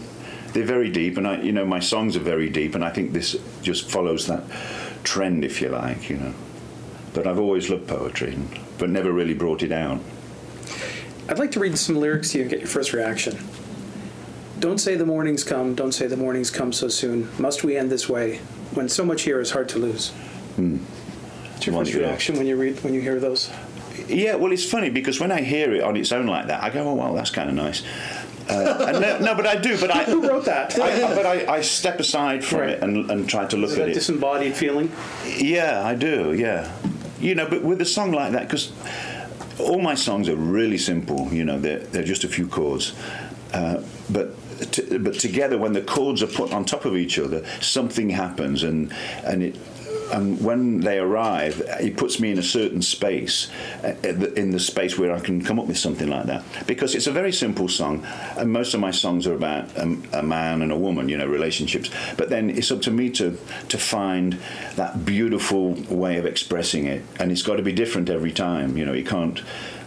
they're 0.52 0.64
very 0.64 0.90
deep, 0.90 1.16
and 1.16 1.26
I, 1.26 1.40
you 1.40 1.52
know, 1.52 1.64
my 1.64 1.80
songs 1.80 2.16
are 2.16 2.20
very 2.20 2.50
deep, 2.50 2.74
and 2.74 2.84
I 2.84 2.90
think 2.90 3.12
this 3.12 3.36
just 3.62 3.90
follows 3.90 4.26
that 4.26 4.42
trend, 5.04 5.44
if 5.44 5.60
you 5.60 5.68
like, 5.68 6.10
you 6.10 6.16
know. 6.16 6.34
But 7.14 7.26
I've 7.26 7.38
always 7.38 7.68
loved 7.70 7.88
poetry, 7.88 8.38
but 8.78 8.88
never 8.90 9.12
really 9.12 9.34
brought 9.34 9.62
it 9.62 9.72
out. 9.72 10.00
I'd 11.28 11.38
like 11.38 11.52
to 11.52 11.60
read 11.60 11.78
some 11.78 11.96
lyrics 11.96 12.32
to 12.32 12.38
you 12.38 12.42
and 12.42 12.50
get 12.50 12.60
your 12.60 12.68
first 12.68 12.92
reaction. 12.92 13.38
Don't 14.62 14.78
say 14.78 14.94
the 14.94 15.04
mornings 15.04 15.42
come, 15.42 15.74
don't 15.74 15.90
say 15.90 16.06
the 16.06 16.16
mornings 16.16 16.48
come 16.48 16.72
so 16.72 16.86
soon. 16.86 17.28
Must 17.36 17.64
we 17.64 17.76
end 17.76 17.90
this 17.90 18.08
way 18.08 18.36
when 18.74 18.88
so 18.88 19.04
much 19.04 19.22
here 19.22 19.40
is 19.40 19.50
hard 19.50 19.68
to 19.70 19.80
lose? 19.80 20.10
What's 20.56 21.66
your 21.66 21.74
first 21.74 21.94
reaction 21.94 22.36
when 22.36 22.46
you 22.46 22.54
read 22.56 22.78
when 22.84 22.94
you 22.94 23.00
hear 23.00 23.18
those? 23.18 23.50
Yeah, 24.06 24.36
well, 24.36 24.52
it's 24.52 24.64
funny 24.64 24.88
because 24.88 25.18
when 25.18 25.32
I 25.32 25.40
hear 25.40 25.74
it 25.74 25.82
on 25.82 25.96
its 25.96 26.12
own 26.12 26.26
like 26.28 26.46
that, 26.46 26.62
I 26.62 26.70
go, 26.70 26.88
"Oh, 26.88 26.94
well, 26.94 27.12
that's 27.12 27.30
kind 27.30 27.48
of 27.50 27.56
nice." 27.56 27.82
Uh, 28.48 28.86
and 28.88 29.00
no, 29.00 29.18
no, 29.18 29.34
but 29.34 29.48
I 29.48 29.56
do. 29.56 29.76
But 29.80 29.90
I, 29.90 30.04
Who 30.12 30.28
wrote 30.28 30.44
that? 30.44 30.78
I, 30.78 31.12
but 31.16 31.26
I, 31.26 31.54
I 31.56 31.60
step 31.60 31.98
aside 31.98 32.44
from 32.44 32.60
Right. 32.60 32.68
it 32.70 32.82
and, 32.84 33.10
and 33.10 33.28
try 33.28 33.46
to 33.46 33.56
look 33.56 33.70
Is 33.70 33.78
at 33.78 33.86
that 33.86 33.90
it. 33.90 33.94
disembodied 33.94 34.54
feeling? 34.54 34.92
Yeah, 35.26 35.82
I 35.84 35.96
do. 35.96 36.34
Yeah, 36.34 36.70
you 37.20 37.34
know, 37.34 37.48
but 37.48 37.62
with 37.64 37.80
a 37.80 37.84
song 37.84 38.12
like 38.12 38.30
that, 38.30 38.46
because 38.46 38.70
all 39.58 39.80
my 39.80 39.96
songs 39.96 40.28
are 40.28 40.36
really 40.36 40.78
simple. 40.78 41.32
You 41.32 41.44
know, 41.44 41.58
they're 41.58 41.80
they're 41.80 42.04
just 42.04 42.22
a 42.22 42.28
few 42.28 42.46
chords, 42.46 42.94
uh, 43.52 43.82
but. 44.08 44.36
T- 44.70 44.98
but 44.98 45.14
together, 45.14 45.58
when 45.58 45.72
the 45.72 45.82
chords 45.82 46.22
are 46.22 46.26
put 46.26 46.52
on 46.52 46.64
top 46.64 46.84
of 46.84 46.96
each 46.96 47.18
other, 47.18 47.44
something 47.60 48.10
happens, 48.10 48.62
and 48.62 48.92
and 49.24 49.42
it 49.42 49.56
and 50.12 50.44
when 50.44 50.80
they 50.80 50.98
arrive, 50.98 51.62
it 51.80 51.96
puts 51.96 52.20
me 52.20 52.30
in 52.30 52.38
a 52.38 52.42
certain 52.42 52.82
space, 52.82 53.50
uh, 53.82 53.94
in 54.36 54.50
the 54.50 54.60
space 54.60 54.98
where 54.98 55.12
I 55.12 55.20
can 55.20 55.42
come 55.42 55.58
up 55.58 55.66
with 55.66 55.78
something 55.78 56.08
like 56.08 56.26
that. 56.26 56.44
Because 56.66 56.94
it's 56.94 57.06
a 57.06 57.12
very 57.12 57.32
simple 57.32 57.68
song, 57.68 58.04
and 58.36 58.52
most 58.52 58.74
of 58.74 58.80
my 58.80 58.90
songs 58.90 59.26
are 59.26 59.34
about 59.34 59.74
a, 59.76 59.96
a 60.12 60.22
man 60.22 60.60
and 60.62 60.70
a 60.70 60.76
woman, 60.76 61.08
you 61.08 61.16
know, 61.16 61.26
relationships. 61.26 61.90
But 62.16 62.28
then 62.28 62.50
it's 62.50 62.70
up 62.70 62.82
to 62.82 62.90
me 62.90 63.10
to 63.10 63.38
to 63.68 63.78
find 63.78 64.38
that 64.76 65.04
beautiful 65.04 65.72
way 65.88 66.18
of 66.18 66.26
expressing 66.26 66.86
it, 66.86 67.02
and 67.18 67.32
it's 67.32 67.42
got 67.42 67.56
to 67.56 67.62
be 67.62 67.72
different 67.72 68.10
every 68.10 68.32
time. 68.32 68.76
You 68.76 68.84
know, 68.84 68.92
you 68.92 69.04
can't. 69.04 69.40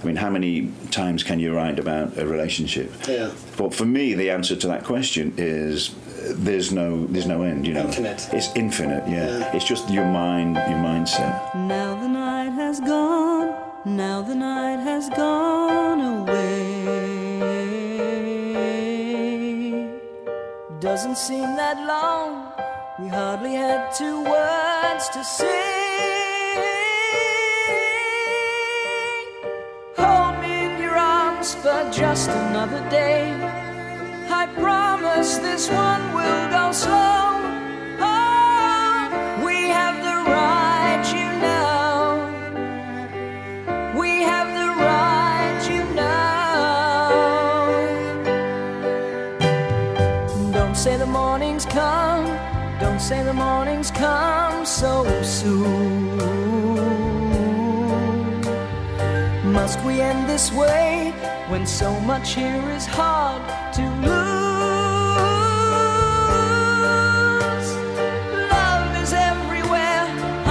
I 0.06 0.08
mean, 0.08 0.18
how 0.18 0.30
many 0.30 0.72
times 0.92 1.24
can 1.24 1.40
you 1.40 1.52
write 1.56 1.80
about 1.80 2.16
a 2.20 2.28
relationship? 2.28 2.94
Yeah. 3.08 3.32
But 3.58 3.74
for 3.74 3.86
me, 3.86 4.14
the 4.14 4.30
answer 4.30 4.56
to 4.56 4.68
that 4.68 4.84
question 4.84 5.34
is 5.36 5.96
there's 6.30 6.72
no 6.72 7.08
there's 7.08 7.26
no 7.26 7.42
end. 7.42 7.66
You 7.66 7.74
know, 7.74 7.86
Infinite. 7.86 8.30
It's 8.32 8.56
infinite. 8.56 9.08
Yeah. 9.08 9.40
Yeah. 9.40 9.56
It's 9.56 9.66
just 9.66 9.90
your 9.90 10.06
mind, 10.06 10.58
your 10.58 10.78
mindset. 10.78 11.56
Now 11.56 12.00
the 12.00 12.08
night 12.08 12.52
has 12.52 12.80
gone, 12.82 13.56
now 13.84 14.22
the 14.22 14.36
night 14.36 14.78
has 14.84 15.10
gone 15.10 16.00
away. 16.20 16.46
Doesn't 20.80 21.18
seem 21.18 21.56
that 21.56 21.78
long, 21.88 22.54
we 23.00 23.08
hardly 23.10 23.56
had 23.56 23.92
two 23.92 24.24
words 24.24 25.10
to 25.10 25.24
say. 25.24 25.85
Arms 31.46 31.56
for 31.56 31.92
just 31.92 32.30
another 32.30 32.82
day. 32.90 33.32
I 34.30 34.48
promise 34.56 35.38
this 35.38 35.70
one 35.70 36.14
will 36.14 36.50
go 36.50 36.72
slow. 36.72 37.42
Oh, 38.00 39.44
we 39.46 39.70
have 39.70 39.96
the 39.98 40.32
right, 40.32 41.06
you 41.14 41.32
know. 41.46 42.30
We 44.00 44.24
have 44.24 44.48
the 44.60 44.70
right, 44.84 45.68
you 45.70 45.84
know. 45.94 46.22
Don't 50.52 50.76
say 50.76 50.98
the 50.98 51.06
morning's 51.06 51.66
come. 51.66 52.26
Don't 52.80 53.00
say 53.00 53.24
the 53.24 53.34
morning's 53.34 53.92
come 53.92 54.66
so 54.66 55.06
soon. 55.22 56.45
Must 59.56 59.80
we 59.86 60.02
end 60.02 60.30
this 60.30 60.52
way 60.52 61.14
when 61.48 61.66
so 61.66 61.98
much 62.02 62.34
here 62.36 62.70
is 62.72 62.86
hard 62.86 63.42
to 63.74 63.84
lose? 64.04 64.16
Love 68.52 68.96
is 69.02 69.14
everywhere, 69.14 70.04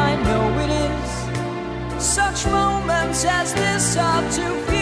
I 0.09 0.11
know 0.27 0.45
it 0.65 0.71
is. 0.91 2.03
Such 2.03 2.47
moments 2.47 3.27
as 3.27 3.53
this 3.53 3.97
are 3.99 4.25
too 4.33 4.74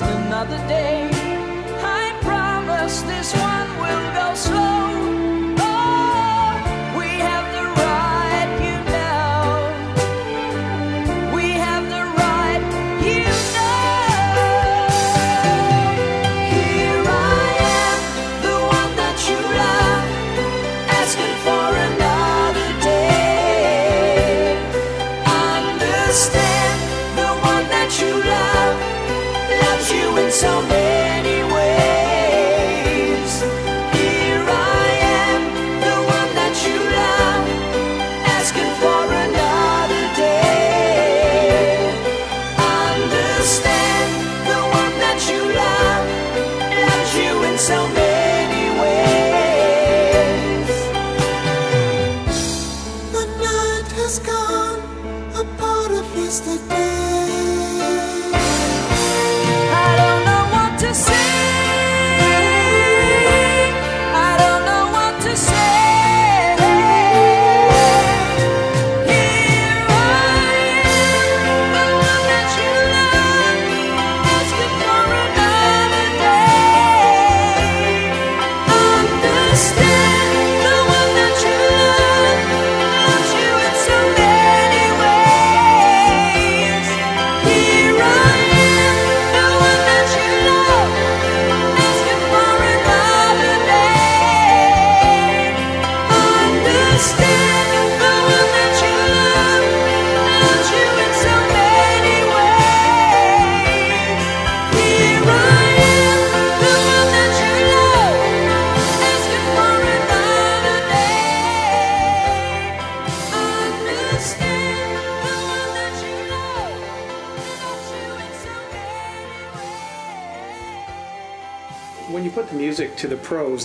just 0.00 0.14
another 0.14 0.56
day. 0.68 1.08
I 1.82 2.18
promise 2.22 3.02
this 3.02 3.32
one 3.34 3.68
will 3.78 4.14
go 4.14 4.34
slow. 4.34 4.59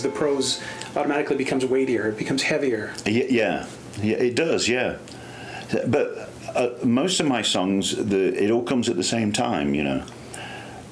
The 0.02 0.08
prose, 0.08 0.62
automatically 0.94 1.36
becomes 1.36 1.64
weightier. 1.64 2.08
It 2.08 2.18
becomes 2.18 2.42
heavier. 2.42 2.94
Yeah, 3.04 3.66
yeah, 4.02 4.16
it 4.16 4.34
does. 4.34 4.68
Yeah, 4.68 4.98
but 5.86 6.30
uh, 6.54 6.70
most 6.84 7.20
of 7.20 7.26
my 7.26 7.42
songs, 7.42 7.96
the 7.96 8.42
it 8.42 8.50
all 8.50 8.62
comes 8.62 8.88
at 8.88 8.96
the 8.96 9.04
same 9.04 9.32
time, 9.32 9.74
you 9.74 9.82
know, 9.82 10.04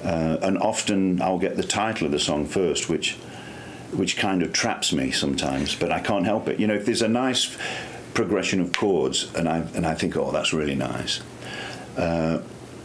uh, 0.03 0.37
and 0.41 0.57
often 0.57 1.21
I'll 1.21 1.39
get 1.39 1.55
the 1.55 1.63
title 1.63 2.05
of 2.05 2.11
the 2.11 2.19
song 2.19 2.45
first, 2.45 2.89
which 2.89 3.17
which 3.93 4.17
kind 4.17 4.43
of 4.43 4.51
traps 4.51 4.91
me 4.93 5.11
sometimes, 5.11 5.75
but 5.75 5.91
I 5.91 5.99
can't 5.99 6.25
help 6.25 6.47
it. 6.47 6.59
You 6.59 6.67
know, 6.67 6.75
if 6.75 6.85
there's 6.85 7.01
a 7.01 7.07
nice 7.07 7.57
progression 8.13 8.59
of 8.61 8.73
chords, 8.73 9.33
and 9.35 9.47
I 9.47 9.59
and 9.75 9.85
I 9.85 9.95
think, 9.95 10.15
oh, 10.17 10.31
that's 10.31 10.53
really 10.53 10.75
nice. 10.75 11.21
Uh, 11.97 12.41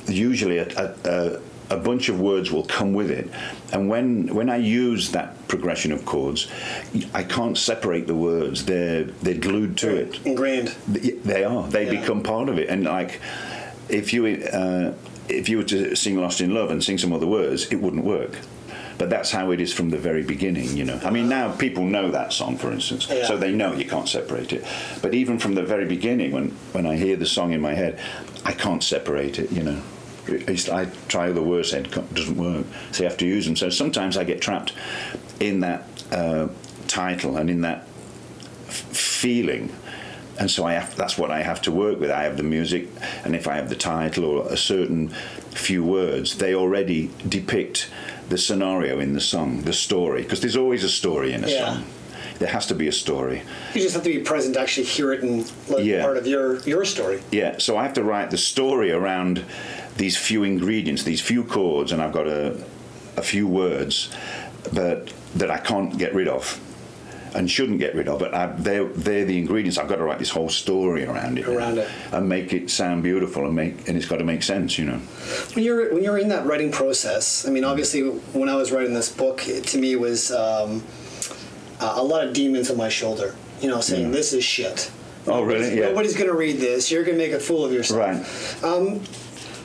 usually, 0.06 0.58
a, 0.58 0.68
a, 0.68 0.94
a, 1.04 1.40
a 1.70 1.76
bunch 1.76 2.08
of 2.08 2.20
words 2.20 2.50
will 2.50 2.64
come 2.64 2.92
with 2.92 3.10
it, 3.10 3.30
and 3.72 3.88
when 3.88 4.34
when 4.34 4.50
I 4.50 4.56
use 4.56 5.10
that 5.12 5.46
progression 5.48 5.92
of 5.92 6.04
chords, 6.04 6.48
I 7.14 7.22
can't 7.22 7.56
separate 7.56 8.06
the 8.06 8.14
words. 8.14 8.64
They're 8.64 9.04
they're 9.22 9.34
glued 9.48 9.76
to 9.78 9.94
it. 9.94 10.20
Ingrained. 10.26 10.68
They 10.88 11.44
are. 11.44 11.66
They 11.68 11.84
Yeah. 11.86 12.00
become 12.00 12.22
part 12.22 12.48
of 12.48 12.58
it. 12.58 12.68
And 12.68 12.84
like, 12.84 13.20
if 13.88 14.12
you 14.12 14.26
uh, 14.26 14.92
if 15.28 15.48
you 15.48 15.58
were 15.58 15.64
to 15.64 15.94
sing 15.96 16.20
"Lost 16.20 16.40
in 16.40 16.52
Love" 16.52 16.70
and 16.70 16.82
sing 16.82 16.98
some 16.98 17.12
other 17.12 17.26
words, 17.26 17.66
it 17.70 17.76
wouldn't 17.80 18.04
work. 18.04 18.38
But 18.98 19.08
that's 19.08 19.30
how 19.30 19.50
it 19.50 19.60
is 19.62 19.72
from 19.72 19.88
the 19.90 19.96
very 19.96 20.22
beginning, 20.22 20.76
you 20.76 20.84
know. 20.84 21.00
I 21.02 21.08
mean, 21.10 21.26
now 21.28 21.52
people 21.52 21.84
know 21.84 22.10
that 22.10 22.34
song, 22.34 22.58
for 22.58 22.70
instance, 22.70 23.08
Yeah. 23.10 23.26
so 23.26 23.38
they 23.38 23.50
know 23.50 23.72
you 23.72 23.86
can't 23.86 24.06
separate 24.08 24.52
it. 24.52 24.62
But 25.00 25.14
even 25.14 25.38
from 25.38 25.54
the 25.54 25.62
very 25.62 25.86
beginning, 25.86 26.32
when 26.32 26.50
when 26.72 26.84
I 26.84 26.96
hear 26.96 27.16
the 27.16 27.26
song 27.26 27.52
in 27.52 27.60
my 27.62 27.74
head, 27.74 27.98
I 28.44 28.52
can't 28.52 28.82
separate 28.82 29.38
it, 29.38 29.50
you 29.52 29.62
know. 29.62 29.78
I 30.34 30.86
try 31.08 31.30
the 31.32 31.42
worst 31.42 31.74
end, 31.74 31.90
co- 31.90 32.02
doesn't 32.14 32.36
work. 32.36 32.66
So 32.92 33.02
you 33.02 33.08
have 33.08 33.18
to 33.18 33.26
use 33.26 33.46
them. 33.46 33.56
So 33.56 33.70
sometimes 33.70 34.16
I 34.16 34.24
get 34.24 34.40
trapped 34.40 34.72
in 35.40 35.60
that 35.60 35.84
uh, 36.12 36.48
title 36.88 37.36
and 37.36 37.50
in 37.50 37.62
that 37.62 37.86
feeling 38.68 39.72
and 40.38 40.50
so 40.50 40.64
I 40.64 40.72
have, 40.72 40.96
that's 40.96 41.18
what 41.18 41.30
I 41.30 41.42
have 41.42 41.60
to 41.62 41.70
work 41.70 42.00
with. 42.00 42.10
I 42.10 42.22
have 42.22 42.38
the 42.38 42.42
music, 42.42 42.88
and 43.26 43.36
if 43.36 43.46
I 43.46 43.56
have 43.56 43.68
the 43.68 43.76
title 43.76 44.24
or 44.24 44.46
a 44.50 44.56
certain 44.56 45.10
few 45.50 45.84
words, 45.84 46.38
they 46.38 46.54
already 46.54 47.10
depict 47.28 47.90
the 48.30 48.38
scenario 48.38 49.00
in 49.00 49.12
the 49.12 49.20
song, 49.20 49.60
the 49.62 49.74
story, 49.74 50.22
because 50.22 50.40
there's 50.40 50.56
always 50.56 50.82
a 50.82 50.88
story 50.88 51.34
in 51.34 51.44
a 51.44 51.48
Yeah. 51.48 51.66
song. 51.74 51.84
There 52.38 52.48
has 52.48 52.64
to 52.68 52.74
be 52.74 52.88
a 52.88 52.92
story. 52.92 53.42
You 53.74 53.82
just 53.82 53.92
have 53.92 54.02
to 54.04 54.08
be 54.08 54.20
present 54.20 54.54
to 54.54 54.62
actually 54.62 54.86
hear 54.86 55.12
it 55.12 55.22
and 55.22 55.44
let 55.68 55.84
Yeah. 55.84 56.00
part 56.00 56.16
of 56.16 56.26
your 56.26 56.60
your 56.60 56.86
story. 56.86 57.20
Yeah, 57.30 57.56
so 57.58 57.76
I 57.76 57.82
have 57.82 57.92
to 57.94 58.02
write 58.02 58.30
the 58.30 58.38
story 58.38 58.90
around 58.92 59.44
these 59.96 60.16
few 60.16 60.44
ingredients, 60.44 61.02
these 61.02 61.20
few 61.20 61.44
chords, 61.44 61.92
and 61.92 62.02
I've 62.02 62.12
got 62.12 62.26
a, 62.26 62.62
a 63.16 63.22
few 63.22 63.46
words, 63.46 64.10
but 64.72 65.12
that 65.36 65.50
I 65.50 65.58
can't 65.58 65.96
get 65.98 66.14
rid 66.14 66.28
of. 66.28 66.58
And 67.32 67.48
shouldn't 67.48 67.78
get 67.78 67.94
rid 67.94 68.08
of, 68.08 68.18
but 68.18 68.34
I, 68.34 68.46
they're 68.58 68.86
they're 68.86 69.24
the 69.24 69.38
ingredients. 69.38 69.78
I've 69.78 69.86
got 69.86 69.96
to 69.96 70.02
write 70.02 70.18
this 70.18 70.30
whole 70.30 70.48
story 70.48 71.04
around 71.06 71.38
it, 71.38 71.46
Around 71.46 71.78
it. 71.78 71.88
and 72.10 72.28
make 72.28 72.52
it 72.52 72.70
sound 72.70 73.04
beautiful, 73.04 73.46
and 73.46 73.54
make 73.54 73.86
and 73.86 73.96
it's 73.96 74.06
got 74.06 74.16
to 74.16 74.24
make 74.24 74.42
sense, 74.42 74.76
you 74.76 74.84
know. 74.86 74.98
When 75.54 75.64
you're 75.64 75.94
when 75.94 76.02
you're 76.02 76.18
in 76.18 76.28
that 76.30 76.44
writing 76.44 76.72
process, 76.72 77.46
I 77.46 77.50
mean, 77.52 77.62
obviously, 77.62 78.02
when 78.02 78.48
I 78.48 78.56
was 78.56 78.72
writing 78.72 78.94
this 78.94 79.08
book, 79.08 79.46
it, 79.46 79.62
to 79.68 79.78
me 79.78 79.94
was 79.94 80.32
um, 80.32 80.82
a 81.78 82.02
lot 82.02 82.26
of 82.26 82.32
demons 82.32 82.68
on 82.68 82.76
my 82.76 82.88
shoulder. 82.88 83.36
You 83.60 83.68
know, 83.68 83.80
saying 83.80 84.06
Yeah. 84.06 84.10
this 84.10 84.32
is 84.32 84.42
shit. 84.42 84.90
Oh, 85.28 85.42
really? 85.42 85.78
Yeah. 85.78 85.90
Nobody's 85.90 86.16
going 86.16 86.30
to 86.30 86.36
read 86.36 86.56
this. 86.56 86.90
You're 86.90 87.04
going 87.04 87.16
to 87.16 87.22
make 87.24 87.32
a 87.32 87.38
fool 87.38 87.64
of 87.64 87.72
yourself. 87.72 88.00
Right. 88.64 88.64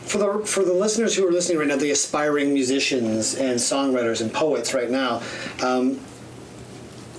For 0.06 0.18
the 0.18 0.46
for 0.46 0.64
the 0.64 0.74
listeners 0.74 1.16
who 1.16 1.28
are 1.28 1.32
listening 1.32 1.58
right 1.58 1.68
now, 1.68 1.78
the 1.78 1.92
aspiring 1.92 2.54
musicians 2.54 3.36
and 3.36 3.60
songwriters 3.60 4.22
and 4.22 4.32
poets 4.32 4.74
right 4.74 4.90
now, 4.90 5.22
um, 5.64 6.00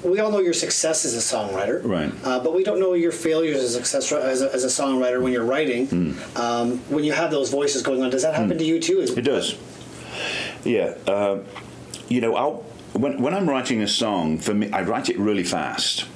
we 0.04 0.20
all 0.20 0.30
know 0.30 0.38
your 0.40 0.52
success 0.52 1.04
as 1.04 1.14
a 1.14 1.36
songwriter, 1.36 1.82
Right. 1.84 2.12
Uh, 2.24 2.38
but 2.40 2.54
we 2.54 2.62
don't 2.62 2.78
know 2.78 2.94
your 2.94 3.12
failures 3.12 3.56
as 3.56 3.74
a 3.74 3.84
success 3.84 4.12
as 4.12 4.42
a, 4.42 4.52
as 4.54 4.64
a 4.64 4.68
songwriter 4.68 5.20
when 5.20 5.32
you're 5.32 5.44
writing. 5.44 5.86
Hmm. 5.86 6.38
Um, 6.38 6.78
when 6.88 7.04
you 7.04 7.12
have 7.12 7.30
those 7.30 7.50
voices 7.50 7.82
going 7.82 8.02
on, 8.02 8.10
does 8.10 8.22
that 8.22 8.34
happen 8.34 8.56
to 8.56 8.64
you 8.64 8.80
too? 8.80 9.00
It 9.00 9.22
does. 9.22 9.56
Yeah. 10.64 10.94
Uh, 11.06 11.40
you 12.08 12.20
know, 12.20 12.34
I'll, 12.36 12.64
when, 12.92 13.20
when 13.20 13.34
I'm 13.34 13.48
writing 13.48 13.82
a 13.82 13.88
song, 13.88 14.38
for 14.38 14.54
me, 14.54 14.70
I 14.70 14.82
write 14.82 15.08
it 15.08 15.18
really 15.18 15.44
fast 15.44 16.06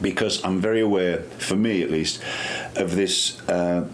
because 0.00 0.44
I'm 0.44 0.60
very 0.60 0.80
aware, 0.80 1.18
for 1.38 1.56
me 1.56 1.82
at 1.82 1.90
least, 1.90 2.22
of 2.76 2.96
this. 2.96 3.40
Uh, 3.48 3.88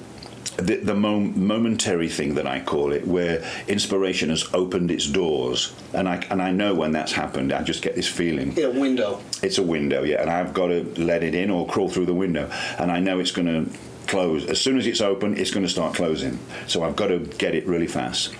the, 0.57 0.77
the 0.77 0.95
mom- 0.95 1.47
momentary 1.47 2.09
thing 2.09 2.35
that 2.35 2.47
I 2.47 2.61
call 2.61 2.93
it, 2.93 3.07
where 3.07 3.45
inspiration 3.69 4.29
has 4.31 4.49
opened 4.53 4.91
its 4.91 5.07
doors, 5.07 5.75
and 5.93 6.09
I 6.09 6.17
and 6.31 6.43
I 6.43 6.53
know 6.53 6.75
when 6.75 6.93
that's 6.93 7.13
happened. 7.13 7.53
I 7.53 7.63
just 7.63 7.83
get 7.83 7.95
this 7.95 8.09
feeling. 8.09 8.53
Yeah, 8.57 8.69
window. 8.69 9.21
It's 9.43 9.59
a 9.59 9.63
window, 9.63 10.03
yeah, 10.03 10.21
and 10.21 10.31
I've 10.31 10.53
got 10.53 10.69
to 10.69 10.83
let 10.97 11.23
it 11.23 11.35
in 11.35 11.51
or 11.51 11.67
crawl 11.67 11.89
through 11.89 12.07
the 12.07 12.15
window, 12.15 12.51
and 12.79 12.91
I 12.91 13.01
know 13.01 13.19
it's 13.19 13.33
going 13.33 13.47
to 13.47 13.79
close 14.07 14.45
as 14.47 14.61
soon 14.61 14.79
as 14.79 14.87
it's 14.87 15.01
open. 15.01 15.37
It's 15.37 15.51
going 15.51 15.65
to 15.65 15.73
start 15.73 15.95
closing, 15.95 16.39
so 16.67 16.83
I've 16.85 16.97
got 16.97 17.09
to 17.09 17.19
get 17.19 17.55
it 17.55 17.67
really 17.67 17.89
fast, 17.89 18.35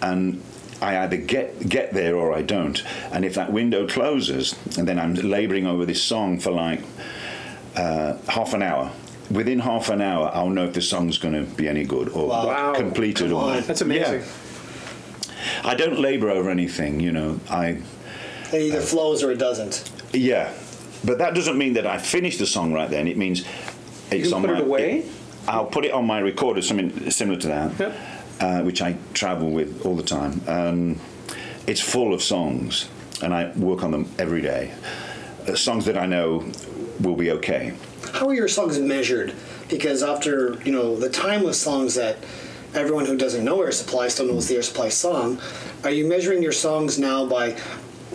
and 0.00 0.42
I 0.80 0.98
either 0.98 1.16
get 1.16 1.68
get 1.68 1.92
there 1.92 2.16
or 2.16 2.32
I 2.32 2.42
don't. 2.42 2.82
And 3.12 3.24
if 3.24 3.34
that 3.34 3.52
window 3.52 3.86
closes, 3.86 4.54
and 4.78 4.88
then 4.88 4.98
I'm 4.98 5.14
labouring 5.14 5.66
over 5.66 5.84
this 5.84 6.02
song 6.02 6.40
for 6.40 6.50
like 6.50 6.80
uh, 7.76 8.16
half 8.28 8.54
an 8.54 8.62
hour. 8.62 8.92
Within 9.30 9.58
half 9.60 9.88
an 9.88 10.00
hour, 10.02 10.30
I'll 10.34 10.50
know 10.50 10.64
if 10.64 10.74
the 10.74 10.82
song's 10.82 11.18
going 11.18 11.34
to 11.34 11.42
be 11.54 11.66
any 11.68 11.84
good 11.84 12.08
or 12.10 12.28
Wow. 12.28 12.74
completed 12.74 13.28
Come 13.30 13.36
or 13.38 13.42
on. 13.44 13.54
not. 13.56 13.64
That's 13.64 13.80
amazing. 13.80 14.20
Yeah. 14.20 15.70
I 15.70 15.74
don't 15.74 15.98
labour 15.98 16.30
over 16.30 16.50
anything, 16.50 17.00
you 17.00 17.12
know. 17.12 17.40
I 17.50 17.78
It 18.52 18.62
either 18.62 18.80
flows 18.80 19.22
or 19.22 19.30
it 19.32 19.38
doesn't. 19.38 19.90
yeah, 20.12 20.52
but 21.04 21.18
that 21.18 21.34
doesn't 21.34 21.56
mean 21.58 21.72
that 21.74 21.86
I 21.86 21.98
finish 21.98 22.36
the 22.38 22.46
song 22.46 22.72
right 22.72 22.88
then. 22.90 23.08
It 23.08 23.16
means 23.16 23.44
it's 24.10 24.28
can 24.28 24.34
on 24.34 24.42
put 24.42 24.50
my. 24.52 24.58
it 24.58 24.62
away? 24.62 25.04
I'll 25.48 25.66
put 25.66 25.84
it 25.84 25.92
on 25.92 26.06
my 26.06 26.18
recorder, 26.18 26.62
something 26.62 27.10
similar 27.10 27.38
to 27.40 27.46
that, 27.48 27.78
Yep. 27.78 27.96
uh, 28.40 28.62
which 28.62 28.80
I 28.82 28.96
travel 29.14 29.50
with 29.50 29.84
all 29.84 29.96
the 29.96 30.02
time. 30.02 30.40
Um, 30.46 30.96
it's 31.66 31.80
full 31.80 32.12
of 32.14 32.22
songs, 32.22 32.88
and 33.22 33.34
I 33.34 33.52
work 33.56 33.82
on 33.82 33.90
them 33.90 34.06
every 34.18 34.40
day. 34.42 34.70
Uh, 35.48 35.54
songs 35.56 35.84
that 35.86 35.96
I 35.98 36.06
know 36.06 36.44
will 37.04 37.16
be 37.16 37.30
okay. 37.32 37.74
How 38.12 38.28
are 38.28 38.34
your 38.34 38.48
songs 38.48 38.78
measured? 38.78 39.34
Because 39.68 40.02
after 40.02 40.60
you 40.64 40.72
know 40.72 40.96
the 40.96 41.08
timeless 41.08 41.60
songs 41.60 41.94
that 41.94 42.18
everyone 42.74 43.06
who 43.06 43.16
doesn't 43.16 43.44
know 43.44 43.62
Air 43.62 43.72
Supply 43.72 44.08
still 44.08 44.26
knows 44.26 44.48
the 44.48 44.56
Air 44.56 44.62
Supply 44.62 44.88
song, 44.88 45.38
are 45.84 45.90
you 45.90 46.06
measuring 46.06 46.42
your 46.42 46.52
songs 46.52 46.98
now 46.98 47.26
by 47.26 47.56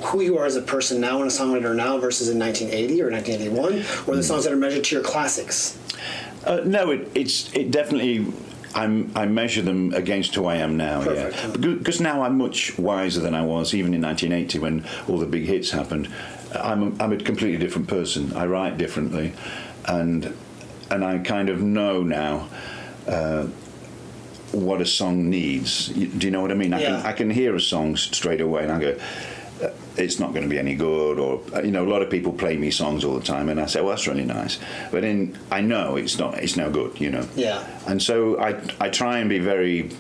who 0.02 0.22
you 0.22 0.38
are 0.38 0.46
as 0.46 0.56
a 0.56 0.62
person 0.62 1.02
now 1.02 1.22
and 1.22 1.26
a 1.26 1.34
songwriter 1.34 1.76
now 1.76 1.98
versus 1.98 2.30
in 2.30 2.40
1980 2.40 3.02
or 3.02 3.12
1981, 3.12 4.08
or 4.08 4.16
the 4.16 4.24
songs 4.24 4.46
that 4.46 4.54
are 4.54 4.58
measured 4.58 4.84
to 4.86 4.96
your 4.96 5.04
classics? 5.04 5.78
Uh, 6.46 6.62
no, 6.66 6.92
it, 6.92 7.10
it's 7.16 7.54
it 7.54 7.72
definitely. 7.72 8.32
I'm, 8.76 9.12
I 9.16 9.26
measure 9.26 9.64
them 9.64 9.96
against 9.96 10.36
who 10.36 10.46
I 10.46 10.58
am 10.58 10.78
now. 10.78 11.04
Perfect. 11.04 11.58
Yeah, 11.58 11.74
because 11.74 12.00
now 12.00 12.22
I'm 12.22 12.38
much 12.38 12.78
wiser 12.78 13.20
than 13.20 13.34
I 13.34 13.42
was 13.42 13.74
even 13.74 13.96
in 13.96 14.02
1980 14.04 14.60
when 14.60 14.86
all 15.08 15.18
the 15.18 15.26
big 15.26 15.46
hits 15.46 15.72
happened. 15.72 16.08
I'm 16.54 16.84
a, 17.00 17.04
I'm 17.04 17.12
a 17.14 17.18
completely 17.18 17.58
different 17.58 17.88
person. 17.88 18.34
I 18.34 18.46
write 18.46 18.78
differently, 18.78 19.34
and 19.86 20.34
and 20.90 21.04
I 21.06 21.20
kind 21.20 21.50
of 21.50 21.62
know 21.62 22.04
now. 22.04 22.50
Uh, 23.08 23.48
what 24.52 24.82
a 24.82 24.86
song 24.86 25.30
needs. 25.30 25.90
Do 25.90 26.26
you 26.26 26.32
know 26.32 26.42
what 26.42 26.52
I 26.52 26.56
mean? 26.56 26.74
I 26.74 26.80
Yeah. 26.82 26.88
can 26.88 27.06
I 27.06 27.12
can 27.12 27.30
hear 27.30 27.56
a 27.56 27.62
song 27.62 27.96
straight 27.96 28.42
away, 28.42 28.64
and 28.64 28.72
I 28.72 28.80
go, 28.80 28.96
uh, 29.64 29.70
"It's 29.96 30.20
not 30.20 30.32
going 30.32 30.42
to 30.42 30.50
be 30.50 30.58
any 30.58 30.74
good." 30.74 31.20
Or 31.20 31.42
uh, 31.56 31.62
you 31.62 31.70
know, 31.70 31.86
a 31.86 31.90
lot 31.92 32.02
of 32.02 32.10
people 32.10 32.34
play 32.34 32.58
me 32.58 32.72
songs 32.72 33.06
all 33.06 33.14
the 33.20 33.24
time, 33.26 33.50
and 33.50 33.60
I 33.60 33.68
say, 33.68 33.80
"Well, 33.82 33.92
that's 33.92 34.08
really 34.08 34.26
nice," 34.26 34.58
but 34.92 35.02
then 35.02 35.38
I 35.52 35.62
know 35.62 35.98
it's 35.98 36.18
not. 36.18 36.40
It's 36.40 36.58
no 36.58 36.72
good. 36.72 37.00
You 37.00 37.12
know. 37.12 37.28
Yeah. 37.36 37.64
And 37.86 38.02
so 38.02 38.40
I 38.40 38.56
I 38.80 38.90
try 38.90 39.20
and 39.20 39.30
be 39.30 39.38
very 39.38 39.92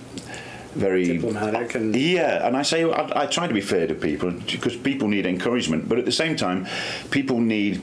very 0.75 1.05
Diplomatic 1.17 1.75
and- 1.75 1.95
yeah, 1.95 2.45
and 2.47 2.55
I 2.57 2.61
say 2.63 2.83
I, 2.83 3.23
I 3.23 3.25
try 3.25 3.47
to 3.47 3.53
be 3.53 3.61
fair 3.61 3.87
to 3.87 3.95
people 3.95 4.31
because 4.31 4.75
people 4.75 5.07
need 5.07 5.25
encouragement, 5.25 5.89
but 5.89 5.97
at 5.97 6.05
the 6.05 6.11
same 6.11 6.35
time, 6.35 6.67
people 7.11 7.39
need 7.39 7.81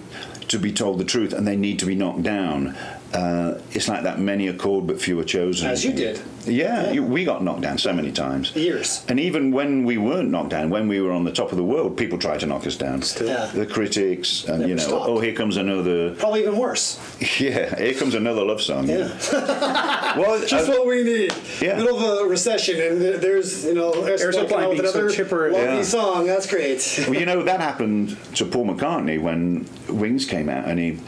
to 0.49 0.59
be 0.59 0.73
told 0.73 0.99
the 0.99 1.05
truth 1.05 1.33
and 1.33 1.47
they 1.47 1.57
need 1.57 1.79
to 1.81 1.87
be 1.87 1.95
knocked 1.97 2.23
down. 2.23 2.77
Uh, 3.13 3.61
it's 3.73 3.89
like 3.89 4.03
that 4.03 4.19
many 4.21 4.47
are 4.49 4.53
called 4.53 4.87
but 4.87 5.01
few 5.01 5.19
are 5.19 5.25
chosen. 5.25 5.69
As 5.71 5.85
you 5.85 5.93
did. 5.93 6.21
Yeah, 6.45 6.91
you- 6.93 7.03
we 7.03 7.25
got 7.25 7.43
knocked 7.43 7.63
down 7.63 7.79
so 7.79 7.93
many 7.93 8.13
times. 8.13 8.55
Years. 8.55 9.05
And 9.09 9.19
even 9.19 9.51
when 9.53 9.85
we 9.85 9.97
weren't 9.97 10.31
knocked 10.31 10.51
down, 10.51 10.71
when 10.71 10.87
we 10.87 11.01
were 11.01 11.11
on 11.13 11.25
the 11.25 11.33
top 11.33 11.51
of 11.51 11.57
the 11.57 11.65
world, 11.65 11.97
people 11.97 12.19
tried 12.19 12.41
to 12.41 12.47
knock 12.47 12.67
us 12.67 12.77
down. 12.77 13.03
Yeah. 13.21 13.47
The 13.55 13.67
critics, 13.67 14.45
and 14.45 14.59
Never 14.61 14.69
you 14.69 14.75
know, 14.77 14.83
stopped. 14.83 15.09
oh, 15.09 15.19
here 15.19 15.33
comes 15.33 15.57
another. 15.57 16.15
Probably 16.15 16.41
even 16.43 16.57
worse. 16.57 16.99
Yeah, 17.41 17.75
here 17.77 17.95
comes 17.95 18.15
another 18.15 18.45
love 18.45 18.61
song. 18.63 18.89
Yeah. 18.89 19.09
Well, 20.17 20.47
Just 20.47 20.69
uh, 20.69 20.73
what 20.73 20.87
we 20.87 21.03
need. 21.03 21.33
Yeah. 21.61 21.77
Middle 21.77 21.99
of 21.99 22.27
a 22.27 22.29
recession, 22.29 22.81
and 22.81 23.01
there's 23.21 23.65
you 23.65 23.75
know 23.75 23.93
Air 23.93 24.19
Supply 24.19 24.33
Supply 24.43 24.49
coming 24.49 24.65
out 24.65 24.69
with 24.71 24.79
being 24.79 24.93
so 24.93 24.99
another 25.01 25.15
chipper. 25.15 25.51
Yeah. 25.51 25.83
song. 25.83 26.27
That's 26.27 26.47
great. 26.49 27.05
Well, 27.09 27.15
you 27.19 27.27
know 27.27 27.43
that 27.43 27.61
happened 27.61 28.17
to 28.37 28.45
Paul 28.45 28.67
McCartney 28.67 29.21
when 29.21 29.69
Wings 29.89 30.25
came 30.25 30.49
out, 30.49 30.67
and 30.69 30.79
he 30.79 30.99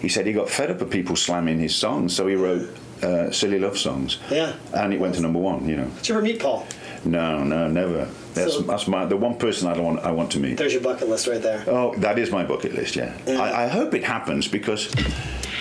he 0.00 0.08
said 0.08 0.26
he 0.26 0.32
got 0.32 0.48
fed 0.50 0.70
up 0.70 0.80
of 0.80 0.90
people 0.90 1.16
slamming 1.16 1.58
his 1.58 1.74
songs, 1.74 2.14
so 2.14 2.26
he 2.26 2.34
wrote 2.34 2.68
uh, 3.02 3.30
silly 3.30 3.58
love 3.58 3.76
songs. 3.78 4.18
Yeah. 4.30 4.54
and 4.72 4.92
it 4.92 5.00
went 5.00 5.14
to 5.16 5.20
number 5.20 5.38
one. 5.40 5.68
You 5.68 5.76
know, 5.76 5.88
Did 5.96 6.08
you 6.08 6.14
ever 6.14 6.22
meet 6.24 6.40
Paul? 6.40 6.66
no, 7.06 7.44
no, 7.44 7.68
never. 7.68 8.08
That's 8.34 8.54
So- 8.54 8.62
that's 8.62 8.88
my 8.88 9.04
the 9.04 9.16
one 9.16 9.36
person 9.36 9.68
I 9.68 9.74
don't 9.74 9.84
want 9.84 10.00
I 10.00 10.10
want 10.10 10.30
to 10.32 10.40
meet. 10.40 10.56
There's 10.56 10.72
your 10.72 10.82
bucket 10.82 11.08
list 11.08 11.26
right 11.26 11.40
there. 11.42 11.62
Oh, 11.66 11.94
that 11.98 12.18
is 12.18 12.30
my 12.30 12.44
bucket 12.44 12.74
list. 12.74 12.96
Yeah, 12.96 13.12
Yeah. 13.26 13.40
I, 13.42 13.64
I 13.64 13.68
hope 13.68 13.94
it 13.94 14.04
happens 14.04 14.48
because 14.48 14.90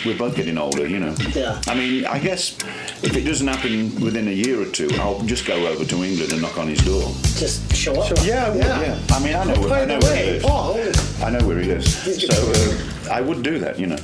we're 0.05 0.17
both 0.17 0.35
getting 0.35 0.57
older. 0.57 0.87
You 0.87 0.99
know. 0.99 1.15
Yeah. 1.33 1.61
I 1.67 1.75
mean, 1.75 2.05
I 2.05 2.19
guess 2.19 2.57
if 3.03 3.15
it 3.15 3.23
doesn't 3.23 3.47
happen 3.47 3.99
within 4.01 4.27
a 4.27 4.31
year 4.31 4.61
or 4.61 4.65
two, 4.65 4.89
I'll 4.95 5.21
just 5.21 5.45
go 5.45 5.67
over 5.67 5.85
to 5.85 6.03
England 6.03 6.31
and 6.31 6.41
knock 6.41 6.57
on 6.57 6.67
his 6.67 6.83
door. 6.83 7.11
Just 7.37 7.75
show 7.75 7.99
up. 8.01 8.11
Yeah, 8.23 8.45
I 8.45 8.49
would, 8.49 8.59
yeah. 8.59 8.99
I 9.11 9.19
mean, 9.23 9.35
I 9.35 9.43
know, 9.43 9.69
By 9.69 9.81
I 9.81 9.85
know 9.85 9.99
where 9.99 10.33
he. 10.33 10.39
Paul. 10.39 10.77
I 11.23 11.29
know 11.29 11.45
where 11.47 11.59
he 11.59 11.67
lives. 11.67 12.27
So 12.27 12.33
uh, 12.33 13.13
I 13.13 13.21
would 13.21 13.43
do 13.43 13.59
that, 13.59 13.79
you 13.79 13.87
know. 13.87 13.97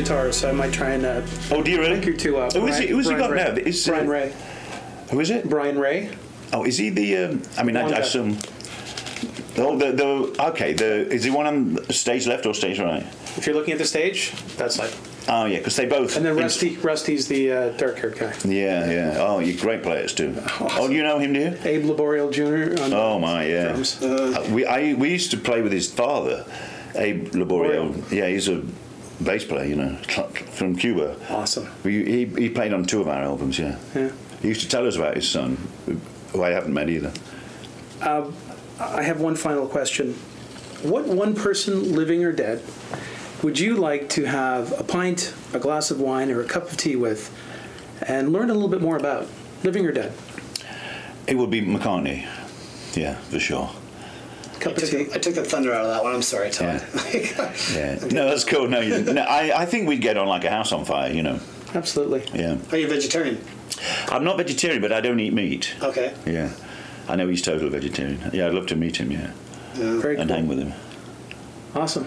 Guitar, 0.00 0.32
so 0.32 0.48
I 0.48 0.52
might 0.52 0.72
try 0.72 0.90
and 0.90 1.04
uh, 1.04 1.22
Oh, 1.50 1.62
do 1.62 1.70
you 1.70 1.78
really? 1.80 1.96
pick 1.96 2.06
your 2.06 2.16
two 2.16 2.38
up. 2.38 2.52
Who 2.54 2.66
is 2.66 2.78
he? 2.78 2.86
Who's 2.88 3.08
he 3.08 3.14
got 3.14 3.30
Brian 3.30 3.54
now? 3.54 3.60
Is, 3.60 3.86
uh, 3.88 3.92
Brian 3.92 4.08
Ray. 4.08 4.32
Who 5.10 5.20
is 5.20 5.30
it? 5.30 5.48
Brian 5.48 5.78
Ray. 5.78 6.10
Oh, 6.52 6.64
is 6.64 6.78
he 6.78 6.88
the? 6.90 7.16
Um, 7.16 7.42
I 7.58 7.62
mean, 7.62 7.76
I, 7.76 7.82
One 7.84 7.94
I 7.94 7.98
assume. 7.98 8.38
Oh, 9.58 9.76
the, 9.76 9.92
the 9.92 10.44
okay. 10.50 10.72
The 10.72 11.06
is 11.12 11.24
he 11.24 11.30
one 11.30 11.46
on 11.46 11.84
stage 11.90 12.26
left 12.26 12.46
or 12.46 12.54
stage 12.54 12.78
right? 12.78 13.02
If 13.36 13.46
you're 13.46 13.54
looking 13.54 13.72
at 13.72 13.78
the 13.78 13.84
stage, 13.84 14.32
that's 14.56 14.78
like. 14.78 14.92
Oh 15.28 15.44
yeah, 15.44 15.58
because 15.58 15.76
they 15.76 15.84
both. 15.86 16.16
And 16.16 16.24
then 16.24 16.36
Rusty. 16.36 16.76
Rusty's 16.78 17.28
the 17.28 17.52
uh, 17.52 17.68
dark 17.76 17.98
haired 17.98 18.18
guy. 18.18 18.32
Yeah, 18.44 18.90
yeah. 18.90 19.16
Oh, 19.18 19.38
you're 19.40 19.60
great 19.60 19.82
players 19.82 20.14
too. 20.14 20.34
Oh, 20.60 20.88
you 20.88 21.02
know 21.02 21.18
him, 21.18 21.34
do 21.34 21.40
you? 21.40 21.58
Abe 21.62 21.84
Laboriel 21.84 22.32
Jr. 22.32 22.82
on 22.82 22.92
Oh 22.94 23.18
my, 23.18 23.44
yeah. 23.44 23.68
drums. 23.68 24.02
Uh, 24.02 24.48
we 24.50 24.64
I 24.64 24.94
we 24.94 25.10
used 25.10 25.30
to 25.32 25.36
play 25.36 25.60
with 25.60 25.72
his 25.72 25.92
father, 25.92 26.46
Abe 26.94 27.28
Laboriel. 27.34 28.10
Yeah, 28.10 28.28
he's 28.28 28.48
a 28.48 28.62
bass 29.24 29.44
player, 29.44 29.64
you 29.64 29.76
know, 29.76 29.96
from 30.52 30.76
Cuba. 30.76 31.16
Awesome. 31.28 31.68
We, 31.84 32.04
he 32.04 32.24
he 32.24 32.48
played 32.50 32.72
on 32.72 32.84
two 32.84 33.00
of 33.00 33.08
our 33.08 33.22
albums. 33.22 33.58
Yeah. 33.58 33.78
Yeah. 33.94 34.10
He 34.42 34.48
used 34.48 34.62
to 34.62 34.68
tell 34.68 34.86
us 34.86 34.96
about 34.96 35.16
his 35.16 35.28
son, 35.28 35.58
who 36.32 36.42
I 36.42 36.50
haven't 36.50 36.72
met 36.72 36.88
either. 36.88 37.12
Um, 38.00 38.34
I 38.78 39.02
have 39.02 39.20
one 39.20 39.36
final 39.36 39.66
question. 39.66 40.14
What 40.82 41.06
one 41.06 41.34
person, 41.34 41.94
living 41.94 42.24
or 42.24 42.32
dead, 42.32 42.62
would 43.42 43.58
you 43.58 43.76
like 43.76 44.08
to 44.10 44.24
have 44.24 44.78
a 44.80 44.82
pint, 44.82 45.34
a 45.52 45.58
glass 45.58 45.90
of 45.90 46.00
wine, 46.00 46.30
or 46.30 46.40
a 46.40 46.44
cup 46.44 46.70
of 46.70 46.78
tea 46.78 46.96
with, 46.96 47.30
and 48.06 48.32
learn 48.32 48.48
a 48.48 48.54
little 48.54 48.68
bit 48.68 48.80
more 48.80 48.96
about, 48.96 49.26
living 49.62 49.84
or 49.84 49.92
dead? 49.92 50.14
It 51.26 51.36
would 51.36 51.50
be 51.50 51.60
McCartney. 51.60 52.26
Yeah, 52.94 53.16
for 53.16 53.38
sure. 53.38 53.70
Cup 54.60 54.72
I 54.72 54.74
of 54.74 54.80
took, 54.80 54.90
tea. 54.90 55.04
the, 55.04 55.14
I 55.14 55.18
took 55.18 55.34
the 55.34 55.44
thunder 55.44 55.72
out 55.72 55.86
of 55.86 55.90
that 55.90 56.02
one. 56.04 56.14
I'm 56.14 56.22
sorry, 56.22 56.50
Todd. 56.50 56.82
Yeah. 57.12 57.98
No, 58.12 58.28
that's 58.28 58.44
cool. 58.44 58.68
No, 58.68 58.80
you, 58.80 59.00
no 59.02 59.22
I, 59.22 59.62
I 59.62 59.66
think 59.66 59.88
we'd 59.88 60.00
get 60.02 60.16
on 60.16 60.26
like 60.28 60.44
a 60.44 60.50
house 60.50 60.70
on 60.72 60.84
fire, 60.84 61.12
you 61.12 61.22
know. 61.22 61.40
Absolutely. 61.74 62.24
Yeah. 62.38 62.56
Are 62.70 62.76
you 62.76 62.86
a 62.86 62.90
vegetarian? 62.90 63.42
I'm 64.08 64.24
not 64.24 64.36
vegetarian, 64.36 64.82
but 64.82 64.92
I 64.92 65.00
don't 65.00 65.18
eat 65.20 65.32
meat. 65.32 65.74
Okay. 65.82 66.14
Yeah. 66.26 66.50
I 67.08 67.16
know 67.16 67.26
he's 67.28 67.42
total 67.42 67.70
vegetarian. 67.70 68.20
Yeah, 68.32 68.46
I'd 68.48 68.54
love 68.54 68.66
to 68.66 68.76
meet 68.76 68.96
him, 68.96 69.10
yeah. 69.10 69.32
Very 69.74 70.16
And 70.16 70.28
cool. 70.28 70.36
hang 70.36 70.48
with 70.48 70.58
him. 70.58 70.72
Awesome. 71.74 72.06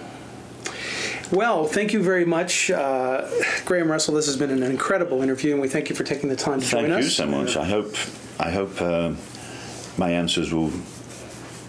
Well, 1.31 1.65
thank 1.65 1.93
you 1.93 2.03
very 2.03 2.25
much, 2.25 2.69
uh, 2.69 3.27
Graham 3.65 3.89
Russell. 3.89 4.13
This 4.13 4.27
has 4.27 4.37
been 4.37 4.51
an 4.51 4.61
incredible 4.61 5.23
interview, 5.23 5.53
and 5.53 5.61
we 5.61 5.67
thank 5.67 5.89
you 5.89 5.95
for 5.95 6.03
taking 6.03 6.29
the 6.29 6.35
time 6.35 6.59
to 6.59 6.65
Thank 6.67 6.87
join 6.87 6.91
us. 6.91 6.95
Thank 6.95 7.05
you 7.05 7.09
so 7.09 7.25
much. 7.25 7.57
I 7.57 7.65
hope 7.65 7.95
I 8.39 8.51
hope 8.51 8.79
um 8.81 9.17
my 9.97 10.09
answers 10.11 10.53
will 10.53 10.71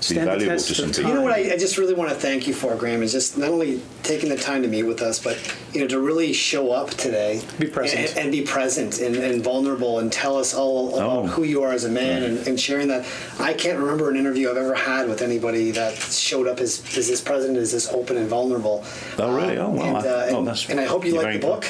be 0.09 0.15
Stand 0.15 0.29
valuable 0.29 0.57
to 0.57 0.75
some 0.75 0.91
people. 0.91 1.11
You 1.11 1.15
know 1.15 1.23
what 1.23 1.33
I, 1.33 1.55
I 1.55 1.57
just 1.57 1.79
really 1.79 1.95
want 1.95 2.11
to 2.11 2.17
thank 2.17 2.47
you 2.47 2.55
for, 2.55 2.75
Graham, 2.77 3.03
is 3.03 3.13
just 3.13 3.39
not 3.39 3.51
only 3.51 3.81
taking 4.05 4.29
the 4.29 4.37
time 4.37 4.63
to 4.63 4.69
meet 4.69 4.85
with 4.85 5.03
us, 5.03 5.19
but 5.19 5.37
you 5.73 5.81
know 5.81 5.89
to 5.89 5.99
really 6.01 6.33
show 6.33 6.71
up 6.71 6.91
today, 6.91 7.43
Be 7.59 7.67
present. 7.67 8.11
and, 8.11 8.19
and 8.19 8.33
be 8.33 8.43
present 8.43 9.01
and, 9.01 9.17
and 9.17 9.43
vulnerable, 9.43 9.99
and 9.99 10.13
tell 10.13 10.37
us 10.37 10.55
all 10.55 10.95
about 10.95 11.05
Oh. 11.05 11.27
who 11.27 11.43
you 11.45 11.63
are 11.63 11.73
as 11.73 11.85
a 11.85 11.89
man, 11.89 12.23
and, 12.23 12.47
and 12.47 12.61
sharing 12.61 12.89
that. 12.89 13.05
I 13.41 13.53
can't 13.55 13.79
remember 13.79 14.11
an 14.11 14.17
interview 14.17 14.51
I've 14.51 14.57
ever 14.57 14.75
had 14.75 15.09
with 15.09 15.23
anybody 15.23 15.71
that 15.73 15.95
showed 15.97 16.47
up 16.47 16.61
as, 16.61 16.81
as 16.97 17.09
this 17.09 17.21
president, 17.21 17.59
as 17.59 17.73
this 17.73 17.91
open 17.93 18.17
and 18.17 18.29
vulnerable. 18.29 18.85
Oh, 19.19 19.35
really? 19.35 19.59
Oh, 19.59 19.71
wow. 19.71 19.97
And, 19.97 20.07
uh, 20.07 20.11
I- 20.11 20.29
oh, 20.31 20.45
that's- 20.45 20.69
and 20.69 20.79
I 20.79 20.85
hope 20.85 21.05
you 21.05 21.15
like 21.17 21.33
the 21.35 21.39
book. 21.47 21.65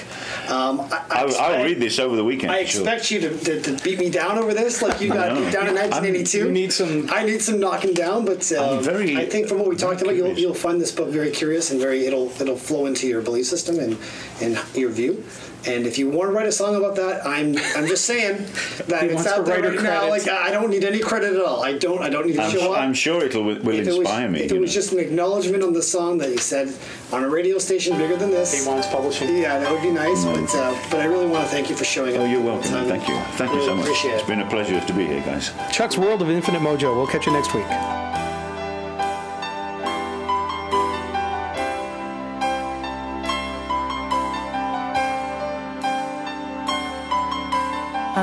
Um, 0.51 0.81
I, 0.81 0.85
I, 1.11 1.21
I'll, 1.23 1.37
I'll 1.37 1.65
read 1.65 1.81
this 1.81 1.99
over 1.99 2.17
the 2.17 2.25
weekend. 2.25 2.53
I 2.53 2.65
sure. 2.65 2.83
expect 2.83 3.11
you 3.11 3.21
to, 3.21 3.39
to, 3.39 3.61
to 3.63 3.85
beat 3.85 3.99
me 3.99 4.11
down 4.11 4.39
over 4.39 4.53
this, 4.53 4.83
like 4.83 5.01
you 5.01 5.09
got 5.09 5.35
beat 5.37 5.53
down 5.53 5.69
in 5.69 5.79
I'm- 5.79 5.91
1982. 5.91 6.39
you 6.39 6.51
need 6.53 6.73
some- 6.73 7.09
I 7.11 7.25
need 7.25 7.41
some 7.41 7.59
knocking 7.61 7.95
down, 7.95 8.25
but 8.25 8.51
um, 8.53 8.83
very- 8.83 9.17
I 9.17 9.27
think 9.27 9.49
from 9.49 9.59
what 9.59 9.69
we 9.69 9.77
talked 9.77 10.03
about, 10.03 10.17
you'll, 10.17 10.37
you'll 10.39 10.53
find 10.55 10.81
this 10.81 10.93
book 10.93 11.09
very 11.09 11.31
curious 11.31 11.71
and 11.71 11.81
very 11.81 12.07
it'll 12.07 12.24
it'll 12.41 12.57
flow 12.57 12.87
into 12.87 13.07
your 13.07 13.23
belief 13.23 13.47
system 13.47 13.79
and 13.79 13.97
and 14.43 14.59
your 14.75 14.91
view. 14.91 15.25
And 15.67 15.87
if 15.87 15.97
you 15.97 16.11
want 16.11 16.29
to 16.29 16.35
write 16.37 16.47
a 16.47 16.53
song 16.53 16.75
about 16.77 16.95
that, 16.97 17.27
I'm 17.27 17.57
I'm 17.75 17.87
just 17.87 18.05
saying 18.05 18.37
that 18.89 19.03
He 19.03 19.07
it's 19.09 19.15
wants 19.15 19.27
out 19.31 19.47
there 19.47 19.55
writer 19.63 19.71
right 19.71 19.83
now. 19.83 20.01
credit. 20.01 20.11
Like 20.11 20.29
I 20.29 20.51
don't 20.51 20.69
need 20.69 20.85
any 20.85 20.99
credit 21.01 21.33
at 21.35 21.41
all. 21.43 21.65
I 21.65 21.73
don't 21.73 22.03
I 22.03 22.11
don't 22.11 22.27
need 22.27 22.35
to 22.37 22.43
I'm, 22.43 22.51
show 22.53 22.73
up. 22.75 22.81
I'm 22.81 22.93
sure 22.93 23.25
it'll 23.25 23.45
will 23.45 23.57
if 23.57 23.65
it 23.65 23.87
was, 23.87 23.97
inspire 23.99 24.29
me. 24.29 24.41
if 24.41 24.51
it 24.53 24.55
you 24.57 24.61
was 24.61 24.75
just 24.75 24.93
an 24.93 24.99
acknowledgement 24.99 25.63
on 25.63 25.73
the 25.73 25.83
song 25.83 26.19
that 26.19 26.29
you 26.31 26.37
said 26.39 26.75
on 27.13 27.25
a 27.25 27.31
radio 27.31 27.57
station 27.57 27.97
bigger 27.97 28.17
than 28.17 28.31
this, 28.31 28.53
He 28.63 28.69
wants 28.69 28.87
publishing. 28.89 29.39
yeah, 29.39 29.59
that 29.59 29.73
would 29.73 29.81
be 29.83 29.91
nice. 29.91 30.23
But 30.27 30.55
uh, 30.55 30.77
but 30.91 31.01
I 31.01 31.07
really 31.07 31.27
want 31.27 31.45
to 31.45 31.51
thank 31.51 31.71
you 31.71 31.77
for 31.77 31.85
showing 31.85 32.15
up. 32.15 32.21
Oh, 32.23 32.27
you're 32.27 32.43
welcome. 32.43 32.71
Time. 32.71 32.87
Thank 32.87 33.09
you. 33.09 33.17
Thank 33.39 33.53
you 33.55 33.63
so 33.65 33.75
much. 33.75 33.87
Appreciate 33.87 34.15
It's 34.15 34.23
it. 34.25 34.27
been 34.29 34.41
a 34.41 34.49
pleasure 34.51 34.79
to 34.79 34.93
be 34.93 35.07
here, 35.07 35.23
guys. 35.23 35.51
Chuck's 35.73 35.97
World 35.97 36.21
of 36.21 36.29
Infinite 36.29 36.61
Mojo. 36.61 36.95
We'll 36.95 37.07
catch 37.07 37.25
you 37.27 37.33
next 37.33 37.55
week. 37.55 37.65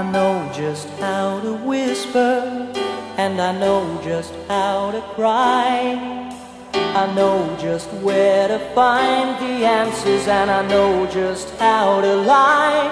I 0.02 0.12
know 0.12 0.52
just 0.52 0.90
how 1.00 1.40
to 1.42 1.54
whisper, 1.54 2.74
and 3.18 3.40
I 3.40 3.52
know 3.60 4.02
just 4.04 4.34
how 4.48 4.90
to 4.90 5.00
cry. 5.14 6.34
I 6.74 7.14
know 7.14 7.56
just 7.62 7.88
where 8.06 8.48
to 8.48 8.58
find 8.74 9.38
the 9.38 9.64
answers, 9.64 10.28
and 10.28 10.50
I 10.50 10.68
know 10.68 11.06
just 11.06 11.52
how 11.60 12.02
to 12.02 12.16
lie. 12.16 12.90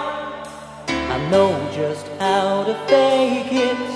I 0.88 1.18
know 1.32 1.50
just 1.74 2.08
how 2.20 2.64
to 2.66 2.76
fake 2.86 3.54
it, 3.54 3.90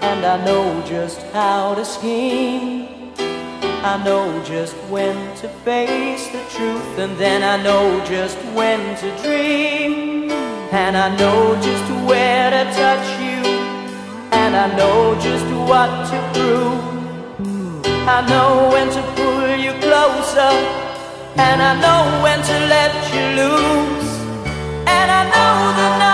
and 0.00 0.26
I 0.26 0.44
know 0.44 0.82
just 0.84 1.22
how 1.32 1.76
to 1.76 1.84
scheme. 1.84 3.12
I 3.92 4.02
know 4.04 4.42
just 4.42 4.74
when 4.90 5.14
to 5.36 5.48
face 5.64 6.26
the 6.32 6.42
truth, 6.50 6.98
and 6.98 7.16
then 7.16 7.44
I 7.44 7.62
know 7.62 8.04
just 8.04 8.38
when 8.56 8.80
to 8.96 9.22
dream. 9.22 10.15
And 10.72 10.96
I 10.96 11.16
know 11.16 11.54
just 11.62 11.86
where 12.06 12.50
to 12.50 12.64
touch 12.72 13.08
you, 13.20 13.42
and 14.32 14.56
I 14.56 14.66
know 14.76 15.14
just 15.20 15.46
what 15.70 15.90
to 16.10 16.18
prove. 16.34 16.96
I 18.08 18.20
know 18.28 18.68
when 18.72 18.88
to 18.90 19.02
pull 19.16 19.56
you 19.56 19.72
closer, 19.80 20.52
and 21.36 21.62
I 21.62 21.72
know 21.84 22.22
when 22.22 22.40
to 22.42 22.56
let 22.74 22.92
you 23.14 23.24
loose. 23.40 24.10
And 24.86 25.08
I 25.10 25.22
know 25.34 25.56
the 25.80 26.05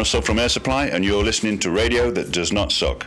Russell 0.00 0.22
from 0.22 0.38
Air 0.38 0.48
Supply, 0.48 0.86
and 0.86 1.04
you're 1.04 1.22
listening 1.22 1.58
to 1.58 1.70
radio 1.70 2.10
that 2.10 2.32
does 2.32 2.54
not 2.54 2.72
suck. 2.72 3.06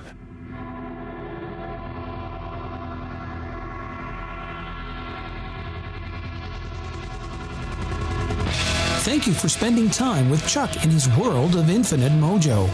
Thank 9.02 9.26
you 9.26 9.34
for 9.34 9.50
spending 9.50 9.90
time 9.90 10.30
with 10.30 10.48
Chuck 10.48 10.84
in 10.84 10.92
his 10.92 11.10
world 11.18 11.56
of 11.56 11.72
infinite 11.72 12.12
mojo. 12.12 12.70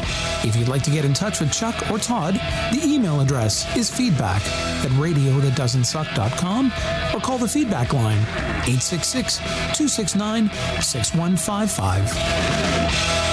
If 0.45 0.57
you'd 0.57 0.67
like 0.67 0.83
to 0.83 0.91
get 0.91 1.05
in 1.05 1.13
touch 1.13 1.39
with 1.39 1.53
Chuck 1.53 1.89
or 1.89 1.97
Todd, 1.97 2.33
the 2.73 2.81
email 2.83 3.21
address 3.21 3.73
is 3.77 3.89
feedback 3.89 4.41
at 4.83 4.91
radiothatdoesn'tsuck.com 4.99 6.73
or 7.15 7.21
call 7.21 7.37
the 7.37 7.47
feedback 7.47 7.93
line 7.93 8.19
866 8.67 9.37
269 9.37 10.49
6155. 10.81 13.28